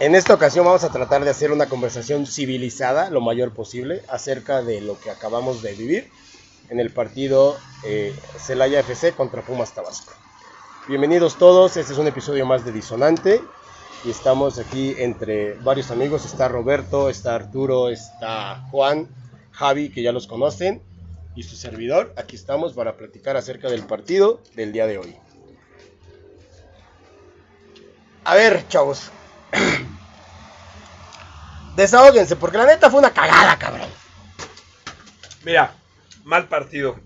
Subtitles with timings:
[0.00, 4.62] En esta ocasión vamos a tratar de hacer una conversación civilizada lo mayor posible acerca
[4.62, 6.10] de lo que acabamos de vivir
[6.70, 10.14] en el partido eh, Celaya FC contra Pumas Tabasco.
[10.88, 13.42] Bienvenidos todos, este es un episodio más de Disonante
[14.02, 19.06] y estamos aquí entre varios amigos, está Roberto, está Arturo, está Juan,
[19.50, 20.80] Javi, que ya los conocen,
[21.34, 22.14] y su servidor.
[22.16, 25.16] Aquí estamos para platicar acerca del partido del día de hoy.
[28.24, 29.10] A ver, chavos.
[31.80, 33.88] Desahóguense, porque la neta fue una cagada, cabrón.
[35.44, 35.72] Mira,
[36.24, 36.96] mal partido.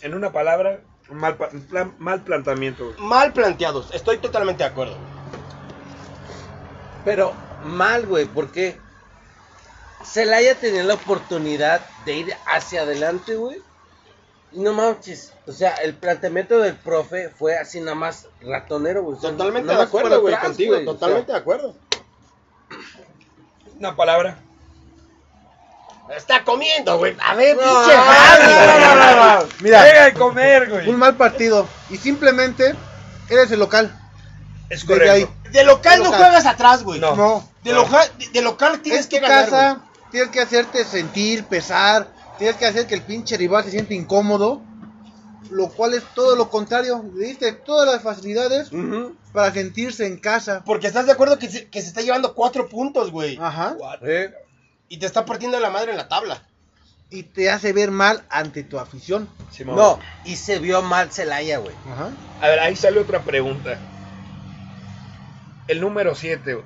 [0.00, 2.86] En una palabra, mal, plan- mal planteamiento.
[2.86, 2.96] güey.
[2.98, 4.96] Mal planteados, estoy totalmente de acuerdo.
[7.04, 7.34] Pero
[7.66, 8.78] mal, güey, porque
[10.02, 13.60] Celaya tenía la oportunidad de ir hacia adelante, güey.
[14.52, 15.34] Y no manches.
[15.46, 19.18] O sea, el planteamiento del profe fue así nada más ratonero, güey.
[19.18, 21.74] O sea, Totalmente de acuerdo, güey, contigo, güey, o sea, totalmente de acuerdo.
[23.78, 24.38] Una palabra.
[26.16, 27.16] Está comiendo, güey.
[27.24, 28.52] A ver, No, pinche no, Javi.
[28.52, 30.88] no, no, no, Mira, Llega a comer, güey.
[30.88, 31.66] un mal partido.
[31.90, 32.74] Y simplemente
[33.28, 33.92] eres el local.
[34.70, 35.12] Es Desde correcto.
[35.12, 35.50] ahí.
[35.52, 36.20] De local no Local.
[36.20, 37.00] juegas atrás, güey.
[37.00, 37.16] No.
[37.16, 37.48] No.
[37.64, 39.78] De, loja- de- de local tienes Es que ganar, casa.
[40.12, 42.08] Tienes que hacerte sentir, pesar.
[42.38, 44.60] Tienes que hacer que el pinche rival se siente incómodo.
[45.50, 47.04] Lo cual es todo lo contrario.
[47.14, 48.70] Le diste todas las facilidades
[49.32, 50.62] para sentirse en casa.
[50.64, 53.38] Porque estás de acuerdo que se, que se está llevando cuatro puntos, güey.
[53.40, 53.76] Ajá.
[54.02, 54.32] Eh,
[54.88, 56.42] Y te está partiendo la madre en la tabla.
[57.08, 59.28] Y te hace ver mal ante tu afición.
[59.52, 59.76] Simón.
[59.76, 61.74] No, y se vio mal Celaya, güey.
[61.92, 62.10] Ajá.
[62.40, 63.78] A ver, ahí sale otra pregunta.
[65.68, 66.64] El número 7.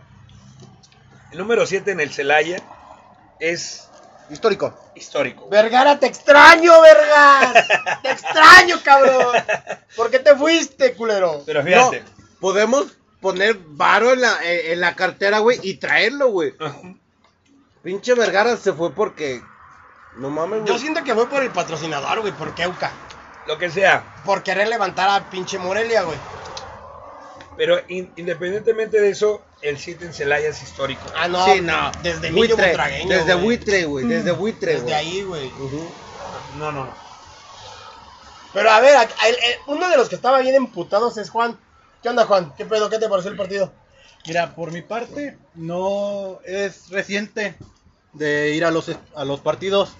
[1.32, 2.62] El número 7 en el Celaya
[3.38, 3.89] es
[4.30, 4.72] Histórico.
[4.94, 5.48] histórico.
[5.48, 7.66] Vergara, te extraño, Vergas.
[8.02, 9.36] te extraño, cabrón.
[9.96, 11.42] ¿Por qué te fuiste, culero?
[11.44, 12.00] Pero fíjate.
[12.00, 12.06] No,
[12.40, 12.86] podemos
[13.20, 16.54] poner varo en la, en, en la cartera, güey, y traerlo, güey.
[17.82, 19.42] Pinche Vergara se fue porque.
[20.16, 20.78] No mames, Yo güey.
[20.78, 22.90] siento que fue por el patrocinador, güey, por Keuka.
[23.46, 24.04] Lo que sea.
[24.24, 26.18] Por querer levantar a pinche Morelia, güey.
[27.56, 31.02] Pero in- independientemente de eso, el 7 en Celaya es histórico.
[31.16, 31.44] Ah, no.
[31.44, 31.90] Sí, no.
[32.02, 33.44] Desde Buitre, Desde güey.
[33.44, 34.06] buitre, güey.
[34.06, 34.94] Desde buitre, Desde güey.
[34.94, 35.52] ahí, güey.
[36.56, 36.94] No, no, no.
[38.52, 41.30] Pero a ver, a- a- el- el- uno de los que estaba bien emputados es
[41.30, 41.58] Juan.
[42.02, 42.52] ¿Qué onda, Juan?
[42.56, 42.88] ¿Qué pedo?
[42.88, 43.72] ¿Qué te pareció el partido?
[44.26, 47.54] Mira, por mi parte, no es reciente
[48.12, 49.92] de ir a los, a los partidos.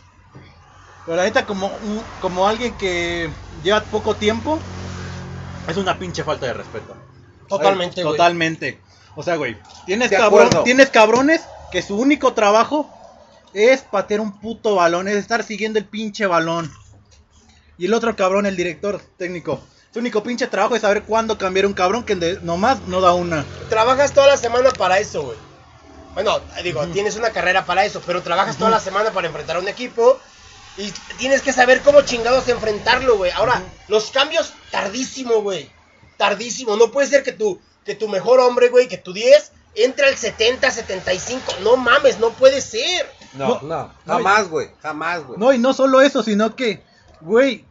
[1.05, 4.59] Pero la neta, como, un- como alguien que lleva poco tiempo,
[5.67, 6.97] es una pinche falta de respeto.
[7.51, 8.17] Totalmente, güey.
[8.17, 8.81] Totalmente.
[9.17, 9.57] O sea, güey,
[9.87, 12.89] tienes, cabrón- tienes cabrones que su único trabajo
[13.53, 16.73] es patear un puto balón, es estar siguiendo el pinche balón.
[17.77, 19.61] Y el otro cabrón, el director técnico.
[19.93, 23.13] Su único pinche trabajo es saber cuándo cambiar un cabrón que de- nomás no da
[23.15, 23.45] una.
[23.69, 25.37] Trabajas toda la semana para eso, güey.
[26.15, 29.61] Bueno, digo, tienes una carrera para eso, pero trabajas toda la semana para enfrentar a
[29.61, 30.19] un equipo
[30.77, 33.31] y tienes que saber cómo chingados enfrentarlo, güey.
[33.33, 35.69] Ahora, los cambios tardísimo, güey.
[36.21, 36.77] Tardísimo.
[36.77, 40.17] No puede ser que tu, que tu mejor hombre, güey, que tu 10 entre al
[40.19, 41.55] 70, 75.
[41.63, 43.11] No mames, no puede ser.
[43.33, 43.59] No.
[43.63, 44.69] No, jamás, güey.
[44.83, 45.41] Jamás, güey.
[45.41, 46.83] No, y no solo eso, sino que,
[47.23, 47.65] güey,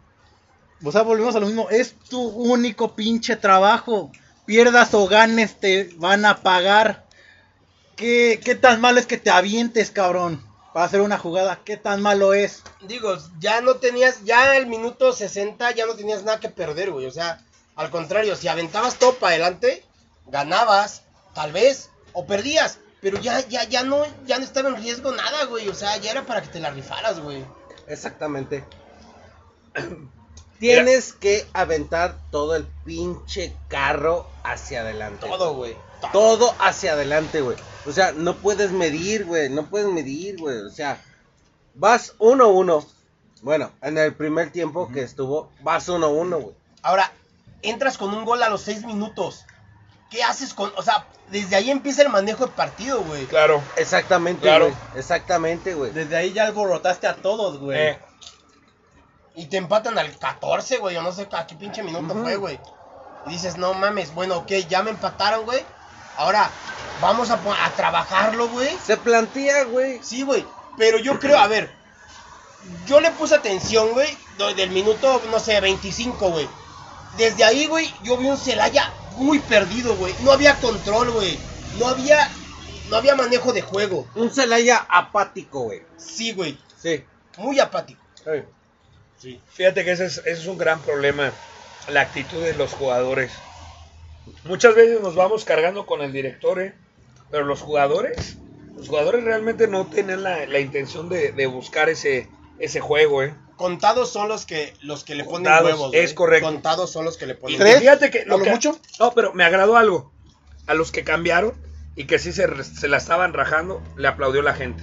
[0.83, 4.11] o sea, volvemos a lo mismo, es tu único pinche trabajo.
[4.47, 7.05] Pierdas o ganes, te van a pagar.
[7.95, 10.43] ¿Qué, qué tan malo es que te avientes, cabrón?
[10.73, 12.63] Para hacer una jugada, ¿qué tan malo es?
[12.81, 17.05] Digo, ya no tenías, ya el minuto 60 ya no tenías nada que perder, güey.
[17.05, 17.45] O sea,
[17.79, 19.85] al contrario, si aventabas todo para adelante,
[20.27, 21.03] ganabas,
[21.33, 22.77] tal vez, o perdías.
[22.99, 25.69] Pero ya, ya, ya no, ya no estaba en riesgo nada, güey.
[25.69, 27.45] O sea, ya era para que te la rifaras, güey.
[27.87, 28.65] Exactamente.
[30.59, 35.25] Tienes que aventar todo el pinche carro hacia adelante.
[35.25, 35.77] Todo, güey.
[36.11, 37.55] Todo hacia adelante, güey.
[37.85, 39.49] O sea, no puedes medir, güey.
[39.49, 40.57] No puedes medir, güey.
[40.57, 41.01] O sea,
[41.75, 42.85] vas 1-1.
[43.41, 46.55] Bueno, en el primer tiempo que estuvo, vas 1-1, güey.
[46.81, 47.13] Ahora,
[47.61, 49.45] entras con un gol a los 6 minutos.
[50.09, 50.71] ¿Qué haces con.?
[50.75, 53.25] O sea, desde ahí empieza el manejo de partido, güey.
[53.27, 53.61] Claro.
[53.75, 54.65] Exactamente, Claro.
[54.65, 54.77] güey.
[54.95, 55.91] Exactamente, güey.
[55.91, 57.77] Desde ahí ya alborotaste a todos, güey.
[57.79, 57.99] Eh,
[59.35, 62.23] Y te empatan al 14, güey, o no sé a qué pinche minuto Ujú.
[62.23, 62.59] fue, güey.
[63.27, 65.63] Y dices, no mames, bueno, ok, ya me empataron, güey.
[66.17, 66.49] Ahora,
[67.01, 68.69] vamos a, a trabajarlo, güey.
[68.83, 69.99] Se plantea, güey.
[70.03, 70.45] Sí, güey.
[70.77, 71.71] Pero yo creo, a ver,
[72.87, 74.17] yo le puse atención, güey,
[74.55, 76.49] del minuto, no sé, 25, güey.
[77.17, 80.13] Desde ahí, güey, yo vi un Celaya muy perdido, güey.
[80.23, 81.37] No había control, güey.
[81.77, 82.29] No había,
[82.89, 84.07] no había manejo de juego.
[84.15, 85.81] Un Celaya apático, güey.
[85.97, 86.57] Sí, güey.
[86.81, 87.03] Sí.
[87.37, 88.01] Muy apático.
[89.53, 91.31] Fíjate que ese es, ese es un gran problema.
[91.89, 93.31] La actitud de los jugadores.
[94.45, 96.75] Muchas veces nos vamos cargando con el director, ¿eh?
[97.31, 98.37] pero los jugadores,
[98.75, 102.29] los jugadores realmente no tienen la, la intención de, de buscar ese,
[102.59, 103.33] ese juego, ¿eh?
[103.57, 105.91] Contados son los que los que le ponen Contados, huevos.
[105.93, 106.15] es güey.
[106.15, 106.45] correcto.
[106.47, 107.79] Contados son los que le Y ponen ¿Tres?
[107.79, 108.79] fíjate que ¿A lo que- mucho?
[108.99, 110.13] No, pero me agradó algo.
[110.67, 111.53] A los que cambiaron
[111.95, 114.81] y que sí se, se la estaban rajando, le aplaudió la gente.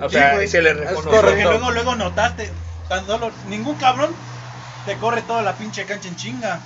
[0.00, 0.48] O Sí, sea, güey.
[0.48, 1.10] se le Es reconoció.
[1.10, 1.50] Porque correcto.
[1.50, 2.50] luego, luego notaste,
[2.88, 4.14] tan solo, ningún cabrón
[4.86, 6.62] te corre toda la pinche cancha en chinga.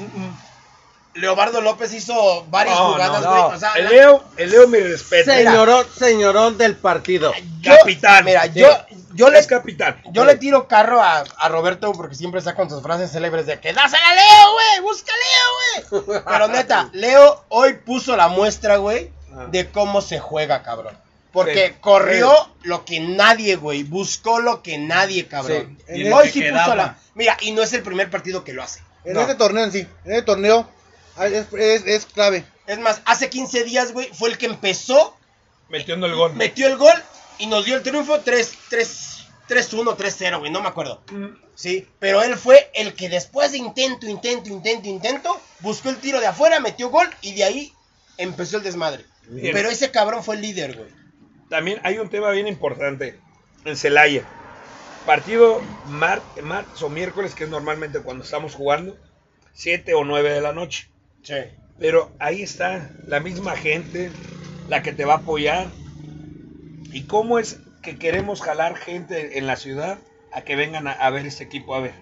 [1.21, 3.43] Leobardo López hizo varias No, jugadas, no, güey.
[3.43, 3.49] no.
[3.49, 5.35] O sea, El Leo, el Leo me respeta.
[5.35, 7.33] Señorón, señorón del partido.
[7.61, 8.25] yo- capitán.
[8.25, 8.69] Mira, yo,
[9.15, 10.01] yo le es capitán.
[10.13, 13.59] Yo le tiro carro a, a Roberto porque siempre está con sus frases célebres de
[13.61, 16.21] que dásela a Leo, güey, busca a Leo, güey.
[16.25, 19.47] Pero neta, Leo hoy puso la muestra, güey, Ah.
[19.51, 20.97] de cómo se juega, cabrón.
[21.33, 21.75] Porque Sí.
[21.81, 22.33] corrió
[22.63, 25.79] lo que nadie, güey, buscó lo que nadie, cabrón.
[25.87, 25.95] Sí.
[26.01, 26.97] Y hoy sí puso la...
[27.15, 28.81] Mira, y no es el primer partido que lo hace.
[29.05, 29.21] En No.
[29.21, 30.69] este torneo en sí, en este torneo
[31.27, 32.45] es, es- es clave.
[32.67, 35.17] Es más, hace 15 días, güey, fue el que empezó,
[35.69, 36.35] Metiendo el gol.
[36.35, 36.95] metió el gol
[37.39, 39.15] y nos dio el triunfo 3 3
[39.49, 41.03] 3-1, 3-0, güey, no me acuerdo.
[41.11, 45.97] Mm, Sí, pero él fue el que después de intento, intento, intento, intento, buscó el
[45.97, 47.73] tiro de afuera, metió gol y de ahí
[48.19, 49.05] empezó el desmadre.
[49.27, 49.53] Bien.
[49.55, 50.89] Pero ese cabrón fue el líder, güey.
[51.49, 53.19] También hay un tema bien importante
[53.65, 54.23] en Celaya.
[55.07, 58.97] Partido mar- martes o miércoles, que es normalmente cuando estamos jugando,
[59.55, 60.89] 7 o 9 de la noche.
[61.29, 61.35] Sí.
[61.79, 64.11] Pero ahí está la misma gente,
[64.67, 65.67] la que te va a apoyar.
[66.91, 69.99] ¿Y cómo es que queremos jalar gente en la ciudad
[70.33, 71.75] a que vengan a, a ver este equipo?
[71.75, 71.93] A ver,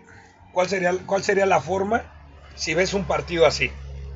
[0.53, 2.05] ¿cuál sería, ¿cuál sería la forma
[2.55, 3.73] si ves un partido así?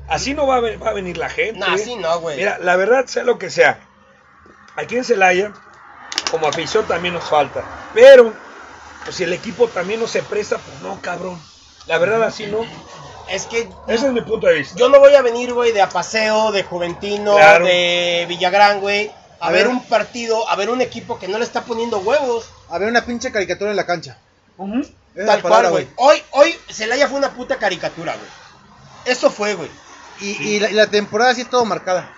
[0.07, 1.59] Así no va a, va a venir la gente.
[1.59, 2.37] No, así no, güey.
[2.37, 3.81] Mira, la verdad, sea lo que sea.
[4.77, 5.51] Aquí en Celaya,
[6.31, 7.65] como afición también nos falta.
[7.93, 8.33] Pero,
[9.03, 11.37] pues si el equipo también no se presta, pues no, cabrón.
[11.85, 12.65] La verdad, así no.
[13.31, 14.75] Es que Ese es mi punto de vista.
[14.77, 17.65] yo no voy a venir, güey, de Apaseo, de Juventino, Claro.
[17.65, 19.75] de Villagrán, güey, a, A ver ver.
[19.75, 22.49] un partido, a ver un equipo que no le está poniendo huevos.
[22.69, 24.17] A ver una pinche caricatura en la cancha.
[24.57, 25.87] Tal palabra, cual, güey.
[25.95, 28.27] Hoy, hoy, Celaya fue una puta caricatura, güey.
[29.05, 29.69] Eso fue, güey.
[30.19, 32.13] Y, y la, y la temporada sí es todo marcada.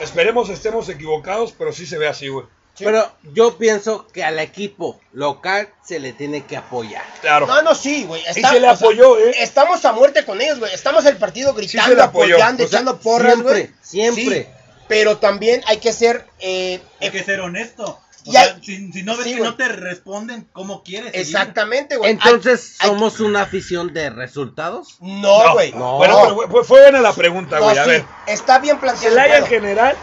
[0.00, 2.46] Esperemos estemos equivocados, pero sí se ve así, güey.
[2.74, 2.84] Sí.
[2.84, 7.04] Pero yo pienso que al equipo local se le tiene que apoyar.
[7.20, 7.46] Claro.
[7.46, 8.22] No, no, sí, güey.
[8.26, 9.34] Está- se le o sea, apoyó, ¿eh?
[9.38, 10.74] Estamos a muerte con ellos, güey.
[10.74, 12.34] Estamos el partido se gritando, le apoyó.
[12.34, 13.70] apoyando, O sea, echando porras, siempre, güey.
[13.80, 14.42] siempre.
[14.42, 14.48] Sí,
[14.88, 16.26] pero también hay que ser...
[16.40, 17.84] eh, Hay que ser honesto.
[17.86, 21.12] O Y sea, hay- si, si no ves sí, que no te responden, ¿cómo quieres?
[21.12, 21.20] seguir?
[21.26, 22.10] Exactamente, güey.
[22.10, 24.96] Entonces, Hay- hay- ¿somos una afición de resultados?
[25.00, 25.72] No, güey.
[25.74, 25.98] no.
[25.98, 27.78] Bueno, pero fue- buena la pregunta, No, güey.
[27.78, 29.14] A sí, ver, Está bien planteado.
[29.14, 29.96] el Celaya en general.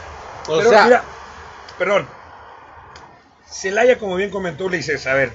[0.47, 1.03] O pero sea- mira,
[1.77, 2.20] perdón.
[3.51, 5.33] Celaya, como bien comentó Ulises, a ver.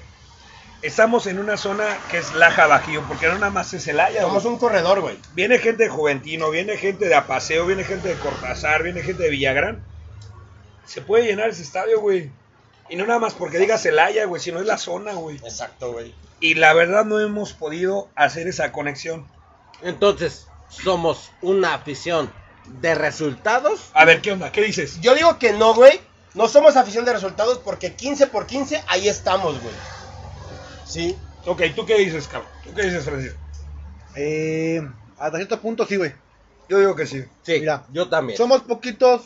[0.82, 4.22] Estamos en una zona que es Laja Bajío, porque no nada más es Celaya.
[4.22, 4.54] Somos güey.
[4.54, 5.18] un corredor, güey.
[5.34, 9.30] Viene gente de Juventino, viene gente de Apaseo, viene gente de Cortázar, viene gente de
[9.30, 9.84] Villagrán.
[10.84, 12.30] Se puede llenar ese estadio, güey.
[12.88, 15.36] Y no nada más porque diga Celaya, güey, sino es la zona, güey.
[15.38, 16.14] Exacto, güey.
[16.40, 19.26] Y la verdad no hemos podido hacer esa conexión.
[19.82, 22.30] Entonces, ¿somos una afición
[22.80, 23.90] de resultados?
[23.94, 24.52] A ver, ¿qué onda?
[24.52, 25.00] ¿Qué dices?
[25.00, 26.00] Yo digo que no, güey.
[26.36, 29.74] No somos afición de resultados porque 15 por 15 ahí estamos, güey.
[30.86, 31.16] Sí.
[31.46, 32.50] Ok, ¿tú qué dices, cabrón?
[32.62, 33.38] ¿Tú qué dices, Francisco?
[34.14, 34.86] Eh,
[35.18, 36.12] hasta cierto punto sí, güey.
[36.68, 37.24] Yo digo que sí.
[37.42, 38.36] Sí, Mira, yo también.
[38.36, 39.22] Somos poquitos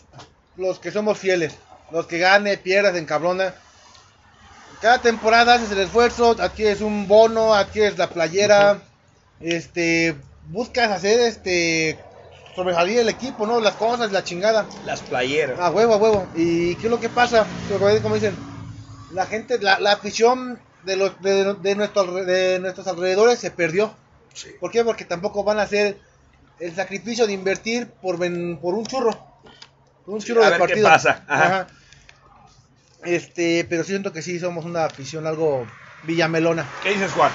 [0.57, 1.55] los que somos fieles.
[1.91, 3.55] Los que gane, pierdas, encabrona.
[4.81, 8.81] Cada temporada haces el esfuerzo, adquieres un bono, adquieres la playera,
[9.41, 10.17] este,
[10.49, 11.99] buscas hacer este,
[12.55, 13.61] sobresalir el equipo, ¿no?
[13.61, 14.67] Las cosas, la chingada.
[14.85, 15.59] Las playeras.
[15.59, 16.27] A huevo, a huevo.
[16.35, 17.47] ¿Y qué es lo que pasa?
[18.03, 18.37] Como dicen,
[19.13, 23.93] la gente, la, la afición de, los, de, de, nuestro de nuestros alrededores se perdió.
[24.35, 24.49] Sí.
[24.61, 24.85] ¿Por qué?
[24.85, 25.99] Porque tampoco van a hacer
[26.59, 29.11] el sacrificio de invertir por, ven- por un churro.
[30.05, 30.89] Por un Sí, churro a de ver qué partido.
[30.89, 31.25] pasa.
[31.29, 31.67] Ajá.
[33.05, 35.67] Este, pero siento que sí somos una afición algo
[36.05, 36.67] villamelona.
[36.83, 37.33] ¿Qué dices, Juan?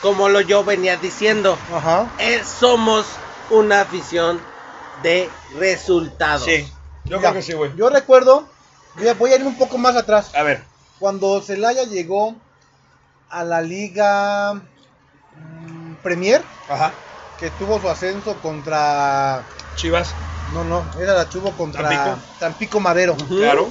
[0.00, 2.10] Como lo yo venía diciendo, Ajá.
[2.18, 3.06] eh, somos
[3.52, 4.40] una afición
[5.02, 6.44] de resultados.
[6.44, 6.66] Sí.
[7.04, 7.74] Yo Mira, creo que sí, güey.
[7.76, 8.48] Yo recuerdo,
[9.18, 10.34] voy a, ir un poco más atrás.
[10.34, 10.64] A ver.
[10.98, 12.34] Cuando Celaya llegó
[13.28, 16.92] a la Liga mm, Premier, Ajá.
[17.38, 19.44] que tuvo su ascenso contra.
[19.76, 20.14] Chivas.
[20.52, 22.18] No, no, esa la tuvo contra Tampico.
[22.38, 23.16] Tampico, Madero.
[23.28, 23.70] Claro.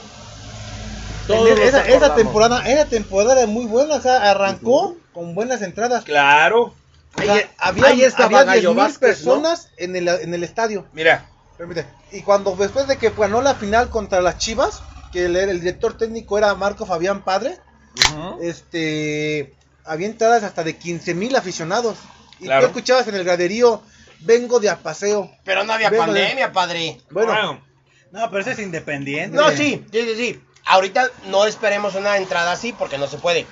[1.27, 6.03] Todos esa, temporada, esa temporada era muy buena, o sea, arrancó con buenas entradas.
[6.03, 6.73] Claro.
[7.18, 9.08] O sea, Ahí- había, ahí estaba había Gallo 10,000 Vázquez, ¿no?
[9.08, 10.88] personas en, el, en el estadio.
[10.94, 11.25] Mira.
[11.58, 11.86] Permite.
[12.12, 15.98] Y cuando después de que ganó la final contra las Chivas, que el, el director
[15.98, 17.58] técnico era Marco Fabián Padre,
[18.41, 19.53] este
[19.84, 21.98] había entradas hasta de 15 mil aficionados.
[22.39, 22.62] Y Claro.
[22.62, 23.82] tú escuchabas en el graderío
[24.22, 25.30] vengo de a paseo.
[25.44, 27.00] Pero no había Vengo de- pandemia, padre.
[27.12, 27.63] Bueno, Bueno,
[28.12, 29.36] No, pero ese es independiente.
[29.36, 30.41] No, sí, sí, sí, sí.
[30.65, 33.46] Ahorita no esperemos una entrada así porque no se puede.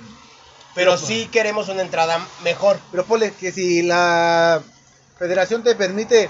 [0.80, 2.80] Pero sí queremos una entrada mejor.
[2.92, 4.62] pero ponle que si la
[5.18, 6.30] federación te permite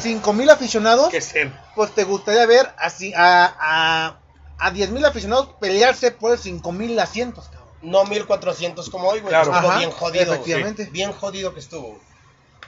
[0.00, 4.18] 5000 aficionados, que pues te gustaría ver así a, a,
[4.58, 7.68] a 10.000 aficionados pelearse por 5000 asientos, cabrón.
[7.82, 9.30] No 1400 como hoy, güey.
[9.30, 9.52] Claro.
[9.52, 10.24] Estuvo Ajá, bien jodido.
[10.26, 10.36] güey.
[10.36, 10.88] efectivamente.
[10.90, 12.00] Bien jodido que estuvo.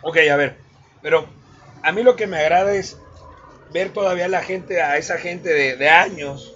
[0.02, 0.58] Ok, a ver.
[1.02, 1.26] Pero
[1.82, 2.96] a mí lo que me agrada es
[3.72, 6.52] ver todavía la gente, a esa gente de, de años,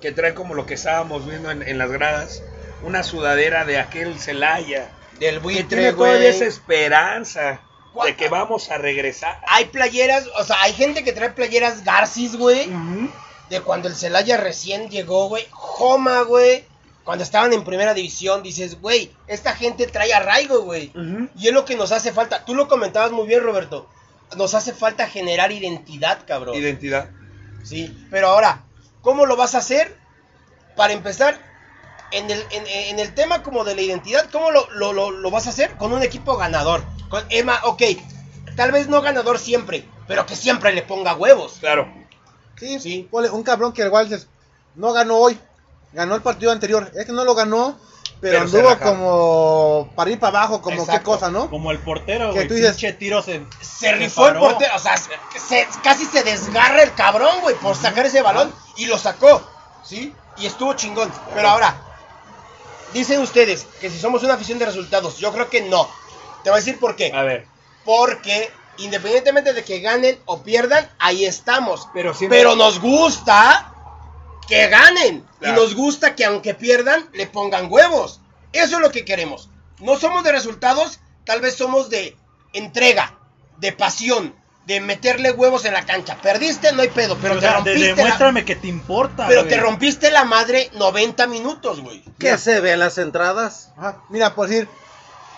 [0.00, 2.42] que trae como lo que estábamos viendo en, en las gradas,
[2.82, 7.60] una sudadera de aquel Celaya, Del que buitre, tiene todavía esa esperanza
[8.04, 9.40] de que vamos a regresar.
[9.46, 12.70] Hay playeras, o sea, hay gente que trae playeras Garcis, güey.
[13.50, 15.46] De cuando el Celaya recién llegó, güey.
[15.50, 16.64] Joma, güey.
[17.04, 20.92] Cuando estaban en primera división, dices, güey, esta gente trae arraigo, güey.
[21.36, 22.44] Y es lo que nos hace falta.
[22.44, 23.88] Tú lo comentabas muy bien, Roberto.
[24.36, 26.56] Nos hace falta generar identidad, cabrón.
[26.56, 27.10] Identidad.
[27.62, 28.64] Sí, pero ahora,
[29.02, 29.96] ¿cómo lo vas a hacer?
[30.74, 31.40] Para empezar,
[32.12, 35.30] en el, en, en el tema como de la identidad, ¿cómo lo, lo, lo- lo
[35.30, 35.76] vas a hacer?
[35.76, 36.82] Con un equipo ganador.
[37.08, 37.82] Con Emma, ok,
[38.56, 41.56] tal vez no ganador siempre, pero que siempre le ponga huevos.
[41.60, 41.86] Claro.
[42.58, 43.08] Sí, Sí.
[43.12, 44.08] un cabrón que igual
[44.74, 45.38] no ganó hoy,
[45.92, 46.90] ganó el partido anterior.
[46.94, 47.78] Es que no lo ganó,
[48.20, 51.10] pero, Pero anduvo como para ir para abajo, como qué Exacto.
[51.10, 51.50] cosa, ¿no?
[51.50, 52.48] Como el portero, Que güey.
[52.48, 53.44] tú dices- Pinche tiro se.
[53.60, 57.76] Se rifó el portero, o sea, se- se- casi se desgarra el cabrón, güey, por
[57.76, 59.42] sacar ese balón y lo sacó,
[59.84, 60.14] ¿sí?
[60.38, 61.12] Y estuvo chingón.
[61.34, 61.76] Pero ahora,
[62.98, 65.88] dicen ustedes que si somos una afición de resultados, yo creo que no.
[66.44, 67.10] Te voy a decir por qué.
[67.12, 67.46] A ver.
[67.84, 71.88] Porque independientemente de que ganen o pierdan, ahí estamos.
[71.94, 73.72] Pero siempre- Pero nos gusta
[74.48, 75.24] que ganen.
[75.38, 75.54] Claro.
[75.54, 78.20] Y nos gusta que aunque pierdan, le pongan huevos.
[78.52, 79.48] Eso es lo que queremos.
[79.80, 82.16] No somos de resultados, tal vez somos de
[82.52, 83.18] entrega,
[83.58, 84.34] de pasión,
[84.66, 86.16] de meterle huevos en la cancha.
[86.20, 87.88] Perdiste, no hay pedo, pero O te sea, de- rompiste.
[87.88, 89.26] la- demuéstrame que te importa.
[89.28, 89.54] pero güey.
[89.54, 92.02] te rompiste la madre 90 minutos, güey.
[92.18, 93.70] ¿Qué se ve en las entradas?
[93.76, 94.02] Ajá.
[94.08, 94.68] Mira, por decir,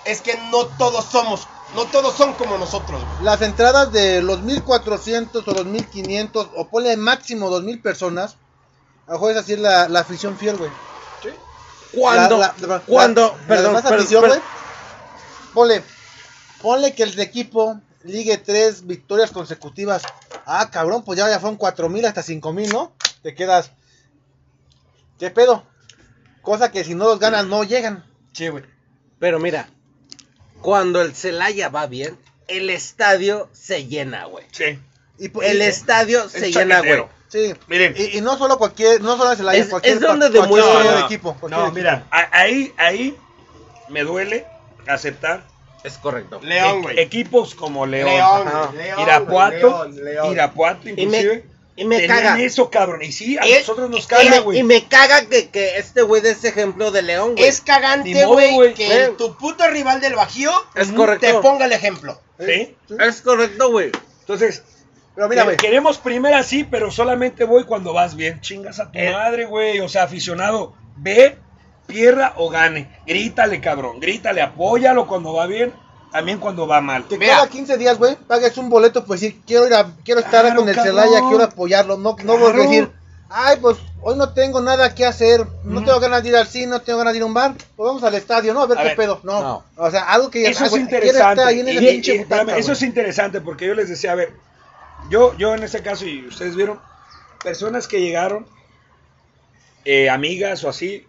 [0.05, 3.25] Es que no todos somos, no todos son como nosotros, güey.
[3.25, 8.37] las entradas de los 1400 o los 1500, o ponle máximo 2000 personas,
[9.07, 10.71] a lo mejor es así la, la afición fiel, güey.
[11.95, 14.39] Cuando, La- la- cuando, la- la perdón, perdón, afición, perdón.
[14.39, 14.59] güey,
[15.55, 15.83] Ponle,
[16.63, 20.03] ponle que el equipo ligue tres victorias consecutivas.
[20.47, 22.93] Ah, cabrón, pues ya, ya fueron 4000 hasta 5000, ¿no?
[23.23, 23.73] Te quedas.
[25.19, 25.65] ¿Qué pedo?
[26.43, 28.05] Cosa que si no los ganas no llegan.
[28.33, 28.65] Sí, güey.
[29.19, 29.69] Pero mira,
[30.63, 34.45] cuando el Celaya va bien, el estadio se llena, güey.
[34.53, 34.79] Sí.
[35.19, 37.05] Y, El y- estadio se llena, güey.
[37.29, 37.53] Sí.
[37.67, 37.95] Miren.
[37.99, 41.35] Y, y no solo cualquier, no solo el Es- cualquier es donde cualquier demuestra- equipo.
[41.35, 41.75] cualquier No, equipo.
[41.77, 43.17] mira, ahí, ahí
[43.89, 44.47] me duele
[44.87, 45.45] aceptar
[45.85, 46.41] Es correcto.
[46.43, 47.01] León, e- güey.
[47.01, 48.73] equipos como León, León, Ajá.
[48.73, 50.33] León, Irapuato, León, León.
[50.33, 51.45] Irapuato Y inclusive.
[51.77, 52.41] me, y me caga.
[52.41, 53.03] eso, cabrón.
[53.03, 54.59] Y sí, a Es- nosotros nos caga, me, güey.
[54.59, 57.45] y me caga que, que este güey de ese ejemplo de León, güey.
[57.49, 59.15] Es cagante, güey, que Eh.
[59.17, 60.89] tu puto rival del Bajío Es
[61.21, 62.21] te ponga el ejemplo.
[62.41, 62.77] ¿Sí?
[62.99, 63.93] Es correcto, güey.
[64.21, 64.63] Entonces,
[65.15, 65.57] Pero mira, que- güey.
[65.57, 68.41] queremos primera sí, pero solamente voy cuando vas bien.
[68.41, 69.13] Chingas a tu Eh.
[69.13, 69.79] madre, güey.
[69.81, 71.39] O sea, aficionado, ve,
[71.89, 72.89] pierda o gane.
[73.07, 73.99] Grítale, cabrón.
[73.99, 75.75] Grítale, apóyalo cuando va bien,
[76.13, 77.09] también cuando va mal.
[77.09, 77.35] Que Mira.
[77.35, 80.61] cada 15 días, güey, pagues un boleto, pues decir, quiero ir a, quiero estar Claro,
[80.61, 80.95] con el cabrón.
[80.97, 82.91] Celaya, quiero apoyarlo, no, no voy a decir,
[83.31, 86.67] ay, pues hoy no tengo nada que hacer, no tengo ganas de ir al cine,
[86.69, 88.63] no tengo ganas de ir a un bar, pues vamos al estadio, ¿no?
[88.63, 89.21] A ver A qué ver, pedo.
[89.25, 89.43] No.
[89.43, 89.65] no.
[89.77, 91.43] o sea, algo que Eso ah, es interesante.
[91.43, 94.15] ahí en Y- pinche y- butaca, espérame, eso es interesante porque yo les decía, a
[94.15, 94.33] ver,
[95.11, 96.79] yo, yo en este caso, y ustedes vieron,
[97.43, 98.47] personas que llegaron,
[99.85, 101.07] eh, amigas o así,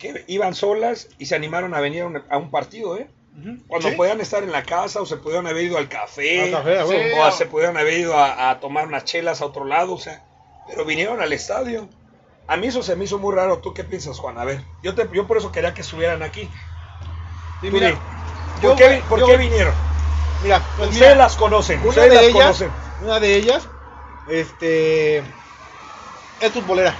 [0.00, 3.08] que iban solas y se animaron a venir a un, a un partido, ¿eh?
[3.68, 3.94] Cuando Sí.
[3.96, 6.50] podían estar en la casa o se pudieron haber ido al café.
[6.88, 6.96] Sí.
[7.16, 9.98] o a- se pudieron haber ido a, a tomar unas chelas a otro lado, o
[9.98, 10.24] sea,
[10.66, 11.88] pero vinieron al estadio.
[12.48, 13.58] A mí eso se me hizo muy raro.
[13.58, 14.38] ¿Tú qué piensas, Juan?
[14.38, 16.50] A ver, yo, te, yo por eso quería que estuvieran aquí.
[17.60, 17.98] Sí, mira, di,
[18.60, 19.74] yo, ¿Por, qué, por yo- qué vinieron?
[20.40, 22.72] Mira, pues Ustedes mira, las conocen, una ustedes de las ellas, conocen.
[22.98, 23.68] una de ellas,
[24.26, 25.18] este,
[26.38, 26.98] es futbolera,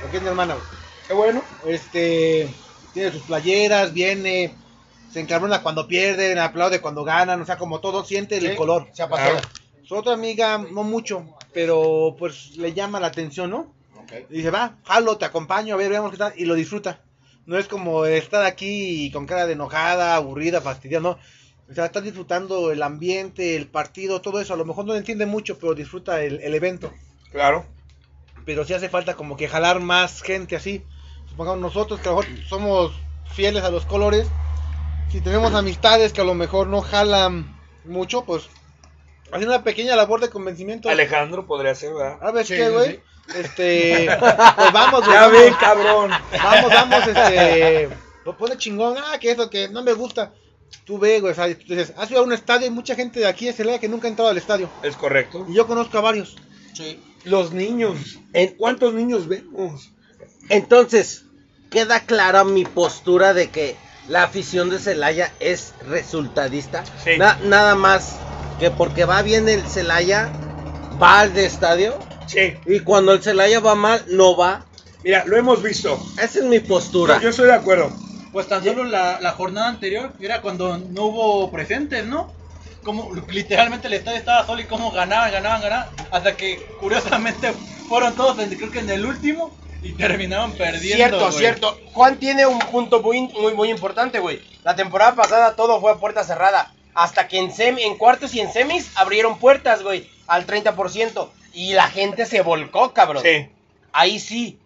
[0.00, 0.58] porque es mi hermana.
[1.06, 1.42] Qué bueno.
[1.66, 2.48] Este
[2.92, 4.54] tiene sus playeras, viene,
[5.12, 8.88] se encabrona cuando pierden, aplaude cuando ganan, o sea, como todo siente el color.
[8.92, 9.40] Se apasiona.
[9.84, 13.72] Su otra amiga, no mucho, pero pues le llama la atención, ¿no?
[14.28, 17.00] Y dice, va, jalo, te acompaño, a ver, veamos qué tal, y lo disfruta.
[17.46, 21.18] No es como estar aquí con cara de enojada, aburrida, fastidiada, no.
[21.70, 24.54] O sea, está disfrutando el ambiente, el partido, todo eso.
[24.54, 26.92] A lo mejor no lo entiende mucho, pero disfruta el, el evento
[27.30, 27.64] Claro.
[28.44, 30.82] pero sí hace falta como que jalar más gente así.
[31.40, 32.92] Supongamos nosotros que a lo mejor somos
[33.32, 34.26] fieles a los colores,
[35.10, 38.50] si tenemos amistades que a lo mejor no jalan mucho, pues
[39.32, 40.90] haciendo una pequeña labor de convencimiento.
[40.90, 42.18] Alejandro podría ser, ¿verdad?
[42.20, 42.90] A ver, Sí, ¿qué, sí, güey?
[42.90, 43.00] sí.
[43.38, 45.12] Este, pues vamos, güey.
[45.14, 45.32] Ya vamos.
[45.40, 46.10] ve, cabrón.
[46.44, 47.88] Vamos, vamos, este.
[48.26, 48.98] Lo pone chingón.
[48.98, 50.34] Ah, que eso, que no me gusta.
[50.84, 51.32] Tú ve, güey.
[51.32, 53.54] O sea, tú dices, has ido a un estadio y mucha gente de aquí de
[53.54, 54.68] Celaya que nunca ha entrado al estadio.
[54.82, 55.46] Es correcto.
[55.48, 56.36] Y yo conozco a varios.
[57.24, 58.18] Los niños.
[58.34, 59.92] En- ¿Cuántos niños vemos?
[60.50, 61.26] Entonces,
[61.70, 63.76] queda clara mi postura de que
[64.08, 66.84] la afición de Celaya es resultadista.
[67.04, 67.16] Sí.
[67.18, 68.16] Na- nada más
[68.58, 70.28] que porque va bien el Celaya,
[71.00, 71.98] va al de estadio.
[72.26, 72.54] Sí.
[72.66, 74.66] Y cuando el Celaya va mal, no va.
[75.02, 75.98] Mira, lo hemos visto.
[76.14, 77.16] Esa es mi postura.
[77.16, 77.90] Yo, yo estoy de acuerdo.
[78.32, 82.32] Pues tan solo la, la jornada anterior era cuando no hubo presentes, ¿no?
[82.84, 85.86] Como literalmente el estadio estaba solo y como ganaban, ganaban, ganaban.
[86.10, 87.52] Hasta que curiosamente
[87.88, 90.96] fueron todos, creo que en el último, y terminaban perdiendo.
[90.96, 91.80] Cierto, cierto.
[91.92, 94.40] Juan tiene un punto muy, muy, muy importante, güey.
[94.62, 96.72] La temporada pasada todo fue a puerta cerrada.
[96.94, 101.28] Hasta que en, semi- en cuartos y en semis abrieron puertas, güey, al 30%.
[101.54, 103.22] Y la gente se volcó, cabrón.
[103.22, 103.48] Sí.
[103.92, 104.58] Ahí sí.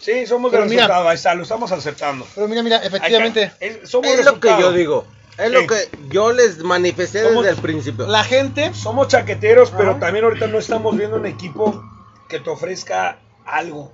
[0.00, 1.08] Sí, somos Pero de mira- resultado.
[1.08, 2.26] Ahí está, lo estamos aceptando.
[2.34, 3.52] Pero mira, mira, efectivamente.
[3.60, 5.06] Es, somos Es lo que yo digo.
[5.36, 5.52] Es Sí.
[5.52, 8.06] lo que yo les manifesté Somos- desde el principio.
[8.06, 8.72] La gente.
[8.74, 10.00] Somos chaqueteros, pero Ajá.
[10.00, 11.82] también ahorita no estamos viendo un equipo
[12.28, 13.92] que te ofrezca algo.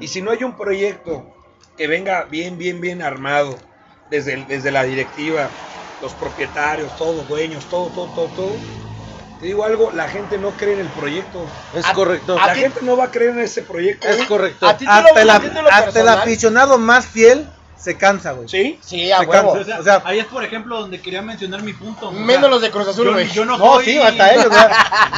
[0.00, 1.26] Y si no hay un proyecto
[1.76, 3.56] que venga bien, bien, bien armado,
[4.10, 5.50] desde, el- desde la directiva,
[6.00, 8.52] los propietarios, todos dueños, todo, todo, todo, todo,
[9.40, 11.44] te digo algo, la gente no cree en el proyecto.
[11.74, 12.36] Es a- correcto.
[12.38, 14.08] La ti- gente no va a creer en ese proyecto.
[14.08, 14.66] Es correcto.
[14.66, 15.30] A ti te Hasta, lo- el,
[15.70, 18.48] hasta aficionado más fiel se cansa, güey.
[18.48, 18.78] ¿Sí?
[18.80, 19.52] Sí, a Se huevo.
[19.52, 22.08] O sea, O sea- ahí es por ejemplo donde quería mencionar mi punto.
[22.08, 23.28] O sea, Menos los de Cruz Azul, yo, güey.
[23.30, 24.60] yo no, No, soy, sí, hasta ellos, güey.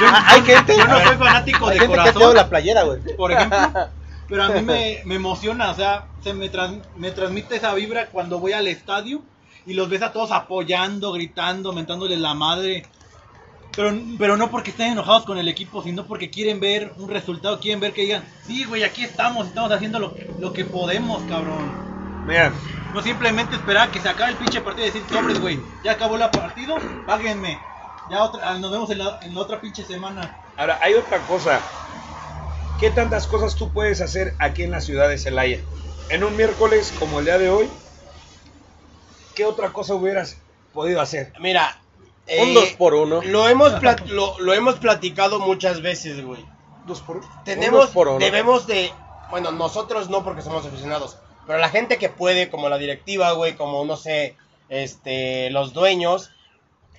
[0.00, 0.76] Yo, Hay gente.
[0.76, 2.22] yo no soy fanático Hay de gente que corazón.
[2.34, 2.98] da la playera, güey.
[3.16, 3.88] por ejemplo.
[4.28, 8.10] Pero a mí me, me emociona, o sea, se me, trans- me transmite esa vibra
[8.10, 9.24] cuando voy al estadio
[9.66, 12.90] y los ves a todos apoyando, gritando, mentándoles la madre.
[13.74, 17.60] Pero, pero no porque estén enojados con el equipo, sino porque quieren ver un resultado,
[17.60, 21.80] quieren ver que digan, sí, güey, aquí estamos, estamos haciendo lo, lo que podemos, cabrón.
[22.26, 22.52] Mira,
[22.90, 26.16] No simplemente esperar que se acabe el pinche partido y decir, sobres, güey, ya acabó
[26.16, 27.62] el partido, páguenme.
[28.08, 30.38] Ya otra, nos vemos en la, en la otra pinche semana.
[30.56, 31.60] ahora hay otra cosa.
[32.78, 35.58] ¿Qué tantas cosas tú puedes hacer aquí en la ciudad de Celaya?
[36.10, 37.68] En un miércoles como el día de hoy,
[39.34, 40.36] ¿qué otra cosa hubieras
[40.72, 41.32] podido hacer?
[41.40, 41.80] Mira.
[42.28, 43.20] Un eh, dos por uno.
[43.22, 43.72] Lo hemos,
[44.06, 46.44] lo, lo hemos platicado muchas veces, güey.
[46.86, 48.18] Dos por Tenemos, dos por uno.
[48.18, 48.92] debemos de,
[49.30, 53.56] bueno, nosotros no porque somos aficionados, pero la gente que puede, como la directiva, güey,
[53.56, 54.36] como, no sé,
[54.68, 56.30] este, los dueños,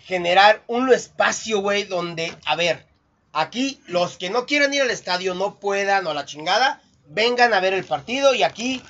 [0.04, 2.89] generar un espacio, güey, donde, a ver,
[3.34, 7.60] aquí los que no quieran ir al estadio, no puedan o la chingada, vengan a
[7.60, 8.82] ver el partido y aquí,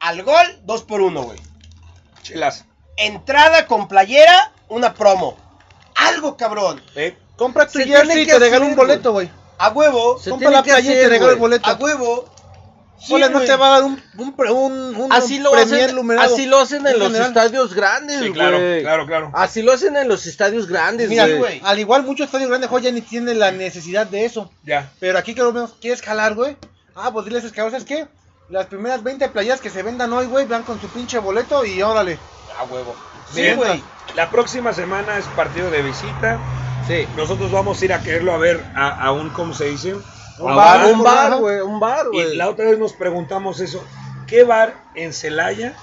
[0.00, 1.38] al gol, dos por uno, güey.
[2.22, 2.64] Chilas.
[2.96, 5.36] Entrada con playera, una promo.
[5.94, 6.82] Algo, cabrón.
[6.94, 7.16] ¿eh?
[7.36, 9.30] Compra tu Se jersey y te regalo hacer, un boleto, güey.
[9.58, 10.18] A huevo.
[10.18, 11.68] Se Compra la playera y te regalo el boleto.
[11.68, 12.28] A huevo.
[12.98, 15.90] Sí, Ole, no te va a dar un, un, pre- un, un Así lo, hacen,
[16.18, 17.28] así lo hacen en los general.
[17.28, 18.32] estadios grandes, Sí, güey.
[18.32, 19.30] claro, claro, claro.
[19.34, 21.60] Así lo hacen en los estadios grandes, Mira, güey.
[21.62, 24.50] al igual muchos estadios grandes hoy ya ni tienen la necesidad de eso.
[24.64, 24.90] Ya.
[24.98, 26.56] Pero aquí que lo menos quieres jalar, güey.
[26.94, 28.08] Ah, pues diles esos cabrones, ¿sabes qué?
[28.48, 31.82] Las primeras 20 playas que se vendan hoy, güey, van con su pinche boleto y
[31.82, 32.18] órale.
[32.58, 32.94] A huevo.
[33.34, 33.56] Sí, Bien.
[33.56, 33.82] güey.
[34.14, 36.38] La próxima semana es partido de visita.
[36.88, 37.06] Sí.
[37.16, 39.96] Nosotros vamos a ir a quererlo a ver a, a un, ¿cómo se dice?
[40.38, 42.36] Un bar, un bar, güey, un bar, Y güey.
[42.36, 43.82] la otra vez nos preguntamos eso.
[44.26, 45.74] ¿Qué bar en Celaya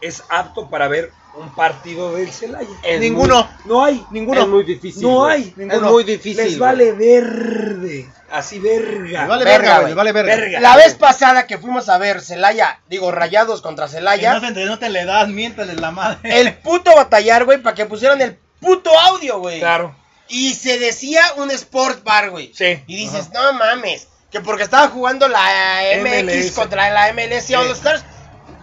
[0.00, 2.68] es apto para ver un partido del Celaya?
[2.82, 3.48] Es Ninguno.
[3.64, 4.04] No hay.
[4.10, 4.40] Ninguno.
[4.42, 5.02] Es muy difícil.
[5.02, 5.42] No hay.
[5.48, 5.90] Es Ninguno.
[5.92, 6.42] muy difícil.
[6.44, 8.10] Les vale verde.
[8.30, 9.20] Así verga.
[9.20, 10.36] Les vale Verga, verga, vale verga.
[10.36, 10.60] Verga.
[10.60, 14.92] La vez pasada que fuimos a ver Celaya, digo Rayados contra Que Celaya, no entrenoten
[14.92, 16.40] la edad, miéntales la madre.
[16.40, 19.58] el puto batallar, güey, para que pusieran el puto audio, güey.
[19.60, 19.94] Claro.
[20.32, 22.52] Y se decía un sport bar, güey.
[22.54, 22.82] Sí.
[22.86, 26.50] Y dices, no mames, que porque estaba jugando la MX MLS.
[26.52, 28.02] contra la MLS All Stars,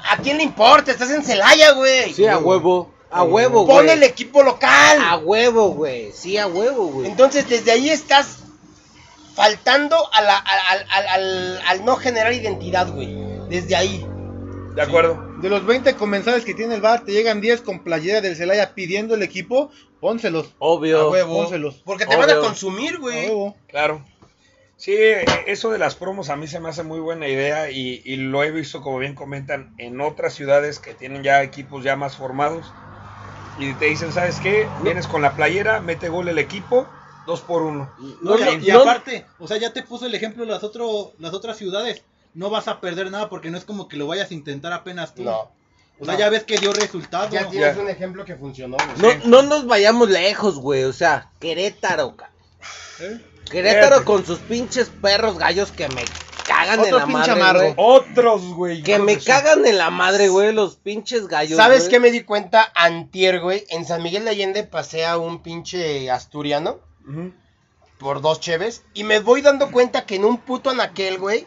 [0.10, 0.91] ¿a quién le importa?
[0.91, 2.13] Estás en Celaya, güey.
[2.13, 2.91] Sí, a huevo.
[3.12, 3.77] A huevo, güey.
[3.77, 4.97] Pon el equipo local.
[5.01, 6.12] A huevo, güey.
[6.12, 7.08] Sí, a huevo, güey.
[7.08, 8.38] Entonces, desde ahí estás
[9.36, 13.15] faltando a la- al, al- al- al no generar identidad, güey.
[13.49, 14.05] Desde ahí.
[14.75, 15.28] De acuerdo.
[15.41, 18.73] De los 20 comensales que tiene el bar, te llegan 10 con playera del Celaya
[18.75, 19.71] pidiendo el equipo,
[20.02, 20.47] pónselos.
[20.47, 21.10] A Obvio.
[21.12, 21.36] huevo.
[21.38, 21.82] pónselos.
[21.86, 23.25] Porque te van a consumir, A güey.
[23.28, 23.56] huevo.
[23.67, 24.04] Claro.
[24.75, 24.95] Sí,
[25.45, 28.43] eso de las promos a mí se me hace muy buena idea y, y lo
[28.43, 32.71] he visto, como bien comentan, en otras ciudades que tienen ya equipos ya más formados.
[33.58, 34.67] Y te dicen, ¿sabes qué?
[34.84, 36.88] Vienes con la playera, mete gol el equipo,
[37.25, 37.91] dos por uno.
[38.21, 41.58] No, y, aparte, o sea, ya te puso el ejemplo de las, otro, las otras
[41.58, 42.04] ciudades.
[42.33, 45.15] No vas a perder nada porque no es como que lo vayas a intentar apenas
[45.15, 45.23] tú.
[45.23, 45.51] No.
[46.01, 46.19] O sea, no.
[46.19, 47.27] ya ves que dio resultado.
[47.29, 47.81] Ya tienes Ya.
[47.81, 49.17] un ejemplo que funcionó, güey.
[49.19, 50.83] No, no nos vayamos lejos, güey.
[50.83, 52.31] O sea, Querétaro, ca-
[53.51, 56.03] Querétaro con sus pinches perros gallos que me
[56.47, 57.61] cagan Otro en la madre, amargo.
[57.61, 57.73] güey.
[57.77, 58.83] Otros, güey.
[58.83, 61.57] Que me cagan en la madre, güey, los pinches gallos.
[61.57, 61.89] ¿Sabes güey.
[61.91, 63.65] qué me di cuenta antier, güey?
[63.69, 66.79] En San Miguel de Allende pasé a un pinche asturiano
[67.97, 71.45] por dos cheves y me voy dando cuenta que en un puto anaquel, güey,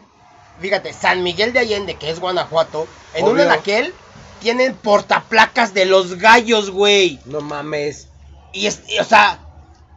[0.59, 3.43] fíjate, San Miguel de Allende, que es Guanajuato, en un Obvio.
[3.43, 3.93] anaquel
[4.39, 7.19] tienen portaplacas de los gallos, güey.
[7.25, 8.09] No mames.
[8.51, 9.39] Y, es, y, o sea,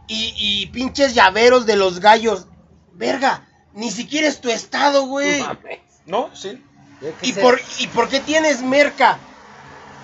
[0.07, 2.47] y, y pinches llaveros de los gallos.
[2.93, 5.39] Verga, ni siquiera es tu estado, güey.
[5.39, 5.79] No mames.
[6.05, 6.29] ¿No?
[6.33, 6.63] Sí.
[7.21, 9.19] ¿Y por, ¿Y por qué tienes merca?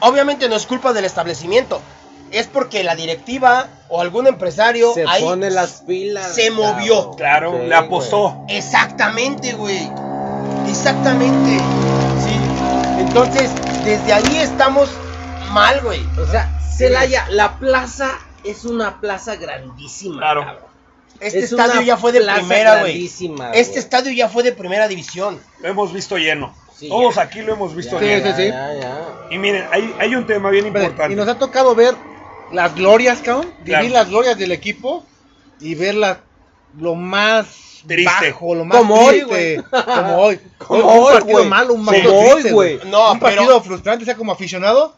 [0.01, 1.81] Obviamente no es culpa del establecimiento.
[2.29, 6.33] Es porque la directiva o algún empresario Se ahí pone las pilas.
[6.35, 7.11] se movió.
[7.11, 8.43] Claro, Sí, le apostó.
[8.49, 9.89] Exactamente, güey.
[10.77, 11.59] Exactamente.
[12.19, 12.35] Sí.
[12.99, 13.51] Entonces,
[13.85, 14.89] desde ahí estamos
[15.51, 16.01] mal, güey.
[16.19, 18.09] O sea, Celaya, la plaza
[18.43, 20.17] es una plaza grandísima.
[20.17, 20.41] Claro.
[20.45, 20.63] cabrón.
[21.19, 22.93] Este Es estadio ya fue de plaza primera, güey.
[22.93, 25.39] grandísima, Este estadio ya fue de primera división.
[25.61, 26.55] Lo hemos visto lleno.
[26.75, 27.21] Sí, Todos ya.
[27.21, 28.35] aquí lo hemos visto Sí, lleno.
[28.35, 28.47] sí, sí.
[28.49, 29.01] Ya, ya.
[29.29, 31.13] Y miren, hay, hay un tema bien importante.
[31.13, 31.93] Y nos ha tocado ver
[32.51, 33.45] las glorias, cabrón.
[33.59, 33.89] Vivir Claro.
[33.89, 35.05] las glorias del equipo
[35.59, 36.21] y ver la-
[36.79, 37.45] lo más
[37.87, 38.31] Triste.
[38.31, 39.57] bajo, lo más Como hoy, triste.
[39.61, 39.83] güey.
[39.85, 40.39] como hoy.
[40.57, 41.49] Como un hoy, partido güey.
[41.49, 42.79] malo, un Como partido hoy, triste, güey.
[42.85, 44.95] No, un pero- partido frustrante, o sea, como aficionado.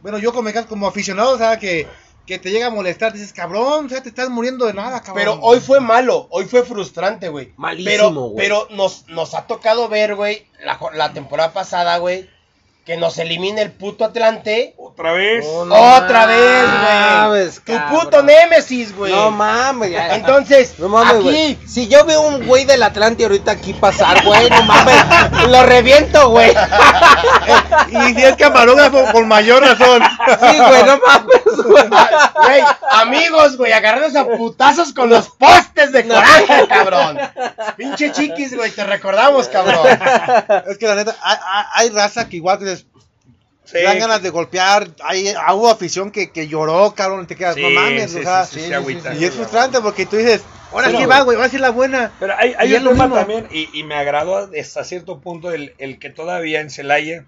[0.00, 1.86] Bueno, yo como, como aficionado, o sea, que,
[2.26, 5.14] que te llega a molestar, dices, cabrón, o sea, te estás muriendo de nada, cabrón.
[5.16, 7.52] Pero hoy fue malo, hoy fue frustrante, güey.
[7.56, 8.36] Malísimo, Pero, güey.
[8.36, 12.28] pero nos, nos ha tocado ver, güey, la, la temporada pasada, güey,
[12.84, 14.74] que nos elimina el puto Atlante.
[14.76, 15.44] Otra vez.
[15.48, 17.78] Oh, no Otra mames, vez, güey.
[17.78, 19.10] Tu puto némesis, güey.
[19.12, 20.14] No mames, ya.
[20.16, 21.58] Entonces, No mames, aquí.
[21.66, 24.96] Si yo veo un güey del Atlante ahorita aquí pasar, güey, no mames,
[25.48, 26.52] lo reviento, güey.
[27.88, 30.02] Y si es camarógrafo, con mayor razón.
[30.40, 31.84] Sí, güey, no mames, güey.
[31.92, 37.18] ah, güey, amigos, güey, agarrados a putazos con los postes de coraje, cabrón.
[37.76, 39.86] Pinche chiquis, güey, te recordamos, cabrón.
[40.68, 41.36] Es que la neta, hay,
[41.74, 42.64] hay- raza que igual que
[43.64, 43.82] Sí.
[43.82, 44.88] dan ganas de golpear.
[45.02, 48.44] Hay, hubo afición que, que lloró, cabrón, te quedas, Sí, no mames, sí, o sea.
[48.44, 49.14] sí, sí, sí, agüita.
[49.14, 52.12] y es frustrante porque tú dices, ahora Sí, va, güey, va a ser la buena.
[52.20, 55.74] Pero hay, hay un lo tema también, y, y me agradó hasta cierto punto el,
[55.78, 57.24] el que todavía en Celaya.